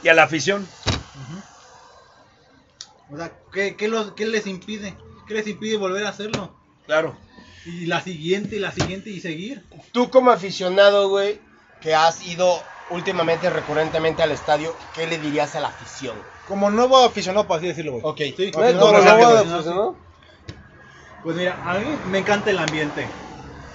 [0.02, 0.66] Y a la afición.
[3.12, 4.96] O sea, ¿qué, qué los- qué les impide?
[5.28, 6.50] ¿Qué les impide volver a hacerlo?
[6.86, 7.14] Claro.
[7.66, 9.62] Y la siguiente, y la siguiente, y seguir.
[9.92, 11.38] Tú como aficionado, güey,
[11.82, 16.16] que has ido últimamente recurrentemente al estadio, ¿qué le dirías a la afición?
[16.46, 18.04] Como nuevo aficionado, por así decirlo, güey.
[18.04, 18.36] Ok.
[18.36, 18.50] Sí.
[18.52, 19.70] No no, como no, pues, sí.
[19.70, 19.96] ¿no?
[21.22, 23.06] Pues mira, a mí me encanta el ambiente.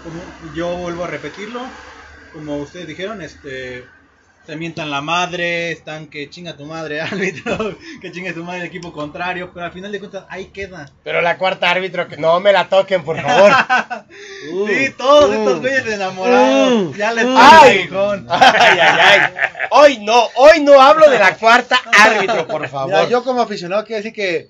[0.04, 1.62] Como yo vuelvo a repetirlo,
[2.34, 3.86] como ustedes dijeron, este
[4.46, 8.68] se mientan la madre, están que chinga tu madre árbitro, que chinga tu madre el
[8.68, 10.90] equipo contrario, pero al final de cuentas ahí queda.
[11.04, 13.52] Pero la cuarta árbitro, que no me la toquen, por favor.
[13.52, 14.68] Mm.
[14.68, 15.34] Sí, todos Mm.
[15.34, 16.98] estos güeyes enamorados, Mm.
[16.98, 17.88] ya les Ay.
[17.88, 18.28] ponen aguijón.
[18.30, 19.20] ay, ay, ay.
[19.72, 22.88] Hoy no, hoy no hablo de la cuarta árbitro, por favor.
[22.90, 24.48] Mira, yo como aficionado quiero decir que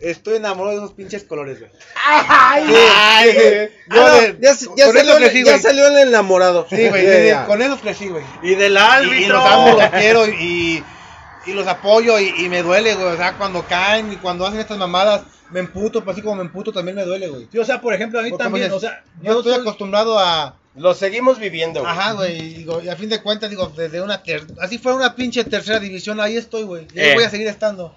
[0.00, 1.70] estoy enamorado de esos pinches colores, güey.
[2.06, 3.74] Ay, Sí, ay, sí, sí.
[3.94, 5.62] Yo Ah, no, de- ya, ya con salió, eso crecí, ya güey.
[5.62, 6.66] salió el enamorado.
[6.70, 8.24] Sí, güey, con esos crecí, güey.
[8.42, 9.16] Y del Y, árbitro.
[9.18, 10.84] y los amo, los quiero y,
[11.46, 13.08] y los apoyo y, y me duele, güey.
[13.08, 16.42] O sea, cuando caen y cuando hacen estas mamadas, me emputo, pues así como me
[16.42, 17.48] emputo también me duele, güey.
[17.50, 19.62] Sí, o sea, por ejemplo, a mí Porque, también, pues, o sea, yo estoy soy-
[19.62, 20.56] acostumbrado a...
[20.76, 21.90] Lo seguimos viviendo, güey.
[21.90, 24.22] Ajá, güey, y, digo, y a fin de cuentas, digo, desde una...
[24.22, 26.86] ter- así fue una pinche tercera división, ahí estoy, güey.
[26.94, 27.14] Y ahí Eh.
[27.14, 27.94] voy a seguir estando.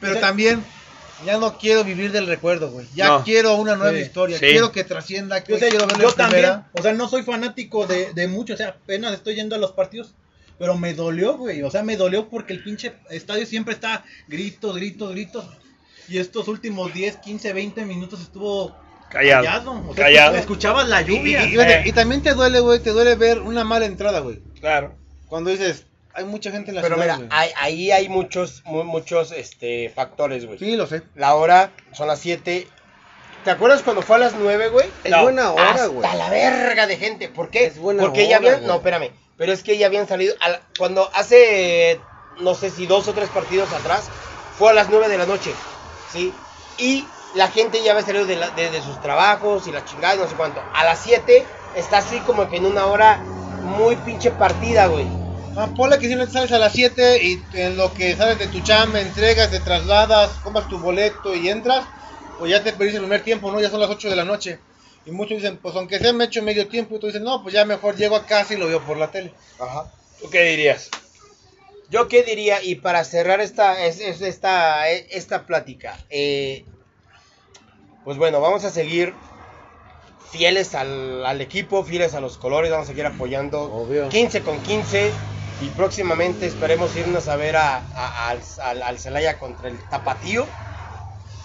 [0.00, 0.62] Pero O sea- también...
[1.26, 2.86] Ya no quiero vivir del recuerdo, güey.
[2.94, 3.24] Ya No.
[3.24, 4.02] quiero una nueva Sí.
[4.02, 4.38] historia.
[4.38, 4.46] Sí.
[4.46, 5.42] Quiero que trascienda.
[5.44, 6.70] Yo, sé, quiero verlo yo también, primera.
[6.72, 9.72] o sea, no soy fanático de, de mucho, o sea, apenas estoy yendo a los
[9.72, 10.14] partidos,
[10.58, 14.76] pero me dolió, güey, o sea, me dolió porque el pinche estadio siempre está gritos,
[14.76, 15.44] gritos, gritos,
[16.08, 18.74] y estos últimos 10, 15, 20 minutos estuvo
[19.10, 19.44] Callado.
[19.44, 20.36] callado, o sea, Callado.
[20.36, 21.44] escuchabas la Y, lluvia.
[21.44, 21.82] y- y fíjate, Eh.
[21.86, 24.40] y también te duele, güey, te duele ver una mala entrada, güey.
[24.60, 24.94] Claro.
[25.28, 25.84] Cuando dices,
[26.14, 30.46] hay mucha gente en la Pero ciudad, mira, ahí, hay muchos, mu- muchos este, factores,
[30.46, 30.58] güey.
[30.58, 31.02] Sí, lo sé.
[31.14, 32.66] La hora son las 7.
[33.44, 34.86] ¿Te acuerdas cuando fue a las 9, güey?
[35.04, 36.16] Es No, buena hora, Hasta güey.
[36.16, 37.28] la verga de gente.
[37.28, 37.64] ¿Por qué?
[37.64, 38.54] Es buena Porque ya hora, habían.
[38.56, 38.66] güey.
[38.66, 39.10] No, espérame.
[39.38, 40.34] Pero es que ya habían salido.
[40.40, 42.00] a la- cuando hace.
[42.40, 44.08] No sé si dos o tres partidos atrás.
[44.58, 45.52] Fue a las 9 de la noche.
[46.12, 46.34] ¿Sí?
[46.76, 50.16] Y la gente ya había salido de, la- de- de sus trabajos y la chingada
[50.16, 50.60] y no sé cuánto.
[50.74, 51.46] A las 7
[51.76, 55.06] está así como que en una hora muy pinche partida, güey.
[55.56, 58.60] Ah, ponle que simplemente sales a las 7 y en lo que sales de tu
[58.60, 61.88] chamba, entregas, te trasladas, compras tu boleto y entras,
[62.36, 63.60] pues ya te perdiste el primer tiempo, ¿no?
[63.60, 64.60] Ya son las 8 de la noche.
[65.04, 67.54] Y muchos dicen, pues aunque sea me hecho medio tiempo, y tú dices, no, pues
[67.54, 69.34] ya mejor llego a casa y lo veo por la tele.
[69.58, 69.92] Ajá.
[70.20, 70.90] ¿Tú qué dirías?
[71.88, 76.64] Yo qué diría, y para cerrar esta, es, es- esta, eh, esta plática, eh,
[78.04, 79.18] pues bueno, vamos a seguir
[80.30, 84.08] fieles al, al equipo, fieles a los colores, vamos a seguir apoyando Obvio.
[84.08, 85.10] 15 con 15
[85.60, 87.82] y próximamente esperemos irnos a ver a,
[88.28, 90.46] al, Celaya contra el Tapatío.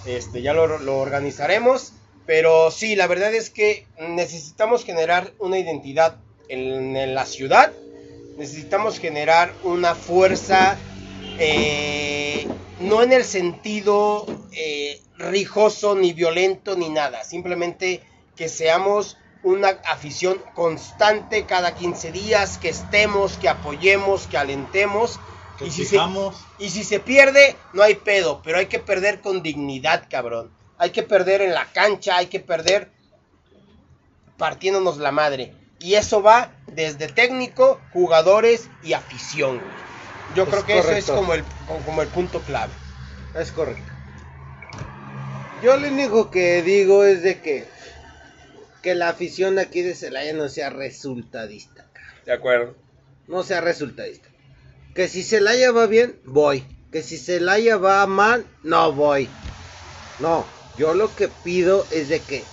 [0.05, 0.63] Este, ya lo,
[0.99, 1.93] organizaremos,
[2.25, 7.73] pero sí, la verdad es que necesitamos generar una identidad en, en la ciudad,
[8.37, 10.77] necesitamos generar una fuerza,
[11.39, 12.47] eh,
[12.79, 18.01] no en el sentido eh, rijoso, ni violento, ni nada, simplemente
[18.35, 25.19] que seamos una afición constante cada 15 días, que estemos, que apoyemos, que alentemos.
[25.55, 25.95] que y si se-
[26.57, 30.51] y si se pierde, no hay pedo, pero hay que perder con dignidad, cabrón.
[30.77, 32.91] Hay que perder en la cancha, hay que perder
[34.37, 35.53] partiéndonos la madre.
[35.79, 39.61] Y eso va desde técnico, jugadores y afición.
[40.33, 42.73] Yo Es creo que eso es como el, como- como el punto clave.
[43.33, 43.93] Es correcto.
[45.61, 47.74] Yo lo único que digo es de que
[48.85, 52.21] que la afición aquí de Celaya no sea resultadista, cabrón.
[52.23, 52.75] De acuerdo.
[53.27, 54.29] no sea resultadista.
[54.93, 56.63] Que si Celaya va bien, voy.
[56.91, 59.27] Que si Celaya va mal, no voy.
[60.19, 60.45] No,
[60.77, 62.43] yo lo que pido es de que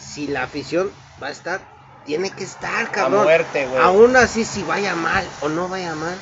[0.00, 0.90] si la afición
[1.22, 1.60] va a estar,
[2.06, 3.24] tiene que estar, cabrón.
[3.24, 3.82] muerte, güey.
[3.82, 6.16] Aún así, si vaya mal o no vaya mal.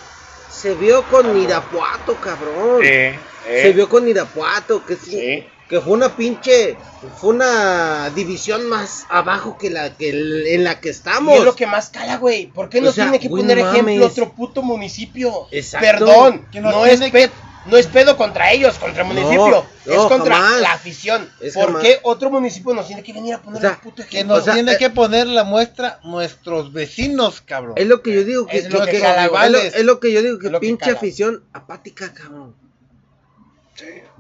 [0.51, 2.81] Se vio con Irapuato, cabrón.
[2.83, 5.47] Sí, eh, Se vio con Irapuato, que sí, Sí.
[5.73, 6.77] Que fue una pinche,
[7.17, 11.39] fue una división más abajo que la que el- en la que Y estamos.
[11.39, 12.49] es lo que más cala, güey.
[12.49, 15.49] ¿Por qué no O sea, tiene que güey, poner no ejemplo otro puto municipio?
[15.51, 15.87] Exacto.
[15.87, 17.31] Perdón, Que nos no es, pe-
[17.65, 19.65] no es pedo contra ellos, contra el No, municipio.
[19.87, 20.61] es contra jamás.
[20.61, 21.31] la afición.
[21.41, 21.83] Es ¿Por jamás.
[21.85, 24.35] qué otro municipio nos tiene que venir a poner O sea, el puto Que ejemplo?
[24.35, 27.73] nos O sea, tiene eh, que poner la muestra nuestros vecinos, cabrón.
[27.77, 29.85] Es lo que yo digo que, Es lo que- que que- cala, es, lo, es
[29.87, 30.99] lo que yo digo que Es lo que pinche cala.
[30.99, 32.61] afición apática, cabrón.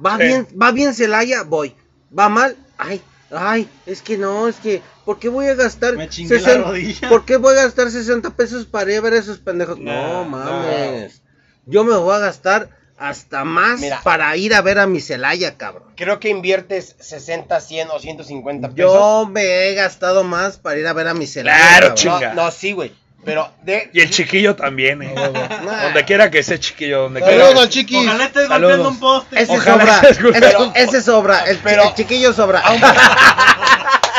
[0.05, 0.24] Va Sí.
[0.24, 1.74] bien, va bien Celaya, voy.
[2.16, 3.00] Va mal, ay,
[3.30, 7.09] ay, es que no, es que, ¿por qué voy a gastar Me chingué la rodilla.
[7.09, 9.78] ¿Por qué voy a gastar 60 pesos para ir a ver a esos pendejos?
[9.78, 11.22] No, No, mames.
[11.66, 14.00] Yo me voy a gastar hasta más Mira.
[14.05, 15.92] para ir a ver a mi Celaya, cabrón.
[15.96, 18.92] Creo que inviertes 60, 100 o 150 pesos.
[18.92, 21.57] Yo me he gastado más para ir a ver a mi Celaya.
[21.59, 21.96] Claro, cabrón.
[21.96, 22.34] chinga.
[22.34, 22.92] No, no, sí, güey.
[23.25, 25.14] Pero de, Y el chiquillo también, eh.
[25.14, 25.83] Nah.
[25.85, 27.61] Donde quiera que esté chiquillo, donde Saludos quiera.
[27.62, 27.97] al chiqui.
[27.97, 28.61] Ojalá estés Saludos.
[28.61, 29.43] golpeando un poste.
[29.43, 32.62] Ese Ojalá sobra, ese, Pero- ese sobra, el, pero- el chiquillo sobra.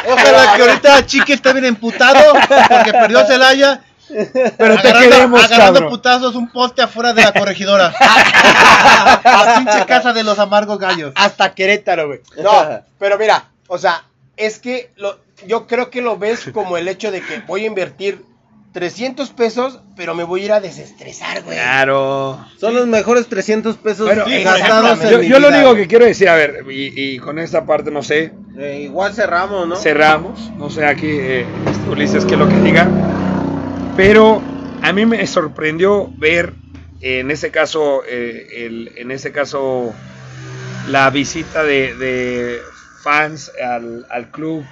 [0.05, 2.33] Ojalá que ahorita Chiqui esté bien emputado
[2.69, 3.81] porque perdió Celaya.
[4.57, 5.89] Pero te agarrando, queremos, agarrando cabrón.
[5.89, 7.93] putazos un poste afuera de la corregidora.
[9.23, 11.13] la pinche casa de los amargos gallos.
[11.15, 12.19] hasta Querétaro, güey.
[12.37, 14.03] No, pero mira, o sea,
[14.35, 17.67] es que lo, yo creo que lo ves como el hecho de que voy a
[17.67, 18.23] invertir
[18.73, 21.55] 300 pesos, pero me voy a ir a desestresar, güey.
[21.57, 22.43] Claro.
[22.59, 25.83] Son los mejores 300 pesos Bueno, Sí, gastados en Yo, mi yo lo único güey.
[25.83, 29.67] que quiero decir, a ver, y, y con esta parte no sé, Eh, igual cerramos,
[29.67, 29.75] ¿no?
[29.75, 31.45] cerramos, no sé aquí, eh,
[31.87, 32.87] Ulises, qué es lo que diga,
[33.95, 34.41] pero
[34.81, 36.53] a mí me sorprendió ver,
[37.01, 39.93] eh, en ese caso, eh, el- en ese caso,
[40.87, 42.61] la visita de, de
[43.03, 44.63] fans al, al club,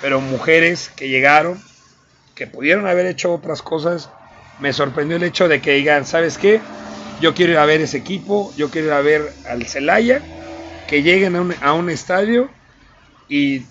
[0.00, 1.58] pero mujeres que llegaron,
[2.36, 4.10] que pudieron haber hecho otras cosas,
[4.58, 6.60] me sorprendió el hecho de que digan, ¿sabes qué?
[7.18, 10.22] Yo quiero ir a ver ese equipo, yo quiero ir a ver al Celaya,
[10.86, 12.50] que lleguen a un, a un estadio
[13.28, 13.62] y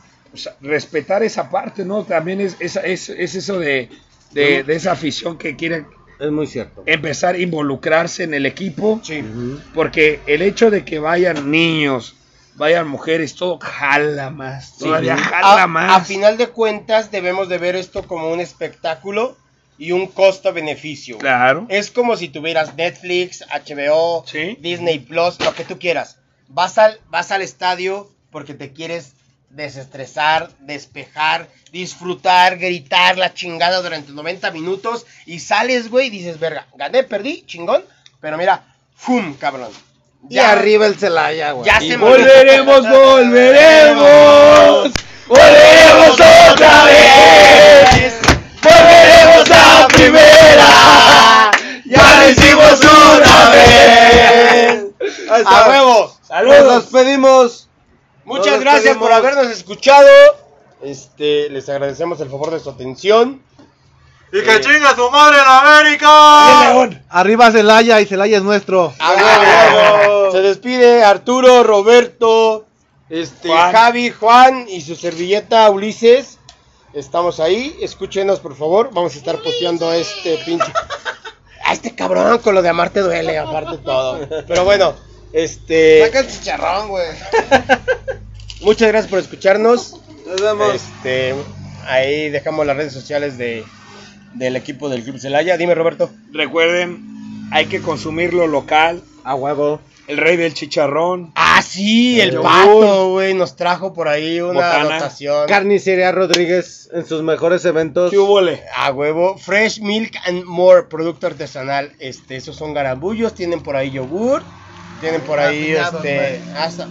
[0.61, 2.05] respetar esa parte, ¿no?
[2.05, 3.89] También es, es, es, es eso de,
[4.31, 5.85] de, de esa afición que quiere
[6.19, 6.83] Es muy cierto.
[6.85, 9.23] empezar a involucrarse en el equipo, Sí.
[9.73, 12.15] porque el hecho de que vayan niños,
[12.55, 16.01] vayan mujeres, todo jala más, todavía jala A, más.
[16.01, 19.37] a final de cuentas, debemos de ver esto como un espectáculo
[19.77, 21.17] y un costo-beneficio.
[21.17, 21.65] Claro.
[21.69, 24.57] Es como si tuvieras Netflix, HBO, Sí.
[24.61, 26.17] Disney Plus, lo que tú quieras.
[26.47, 29.13] Vas al, vas al estadio porque te quieres
[29.49, 36.67] desestresar, despejar, disfrutar, gritar la chingada durante 90 minutos y sales, güey, y dices, verga,
[36.75, 37.83] gané, perdí, chingón,
[38.19, 39.69] pero mira, ¡fum, cabrón!
[40.29, 41.65] Y arriba el Celaya, güey.
[41.65, 44.91] Ya se volveremos, volveremos,
[45.27, 46.19] volveremos
[46.51, 48.15] otra vez,
[48.61, 51.51] volveremos a primera,
[51.85, 54.85] ya lo hicimos una vez.
[55.45, 55.99] ¡A huevo!
[56.01, 56.83] Nos Saludos.
[56.91, 57.69] despedimos.
[58.25, 60.09] Muchas Nos gracias por habernos escuchado.
[60.81, 63.41] Este, les agradecemos el favor de su atención.
[64.35, 66.89] Y que chinga su madre en América.
[67.07, 68.93] Arriba Celaya y Celaya es nuestro.
[70.33, 72.65] Se despide Arturo, Roberto,
[73.09, 73.71] este, Juan.
[73.71, 76.37] Javi, Juan y su servilleta Ulises.
[76.93, 77.77] Estamos ahí.
[77.81, 78.89] Escúchenos, por favor.
[78.91, 80.69] Vamos a estar posteando este pinche.
[81.63, 84.19] A este cabrón con lo de amarte duele, aparte todo.
[84.45, 84.95] Pero bueno,
[85.31, 86.05] este.
[86.05, 87.07] Saca el chicharrón, güey.
[88.61, 89.95] Muchas gracias por escucharnos.
[90.27, 90.75] Nos vemos.
[90.75, 91.33] Este,
[91.87, 93.63] ahí dejamos las redes sociales de,
[94.35, 95.57] del equipo del Club Celaya.
[95.57, 96.09] Dime, Roberto.
[96.31, 99.79] Recuerden, hay que consumir lo local, A huevo.
[100.07, 101.31] el rey del chicharrón.
[101.35, 102.43] Ah, sí, el yogur.
[102.45, 104.95] pato, güey, nos trajo por ahí una Botana.
[104.95, 105.47] dotación.
[105.47, 108.11] Carnicería Rodríguez en sus mejores eventos.
[108.11, 108.61] ¿Qué hubo, le?
[108.75, 111.91] A huevo, Fresh Milk and More, producto artesanal.
[111.99, 114.43] Este, esos son garambullos, tienen por ahí yogur,
[115.05, 116.87] tienen por ahí Garapiñados, este, hasta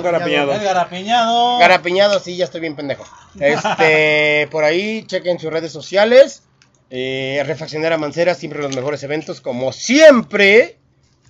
[0.00, 0.56] garapiñados.
[0.56, 1.58] El garapiñado.
[1.58, 3.04] Garapiñado, sí, ya estoy bien pendejo.
[3.38, 6.44] Este, por ahí chequen sus redes sociales.
[6.88, 10.78] Eh, Refaccionera Mancera, siempre los mejores eventos, como siempre.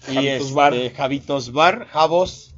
[0.06, 0.74] Y Javitos este, Bar.
[0.96, 2.54] Javitos Bar, Javos,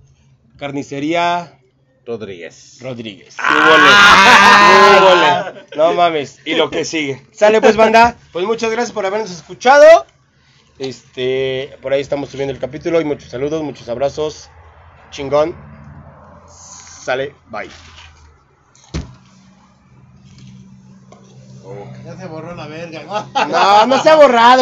[0.59, 1.59] Carnicería
[2.05, 2.81] Rodríguez.
[2.83, 3.35] Rodríguez.
[3.39, 6.41] Ah, No mames.
[6.45, 7.23] Y lo que sigue.
[7.33, 10.05] Sale pues banda, pues muchas gracias por habernos escuchado.
[10.81, 14.49] Este, por ahí estamos subiendo el capítulo y muchos saludos, muchos abrazos.
[15.11, 15.55] Chingón.
[16.49, 17.69] Sale, bye.
[22.03, 23.03] Ya se borró la verga.
[23.47, 24.59] No, no se ha borrado.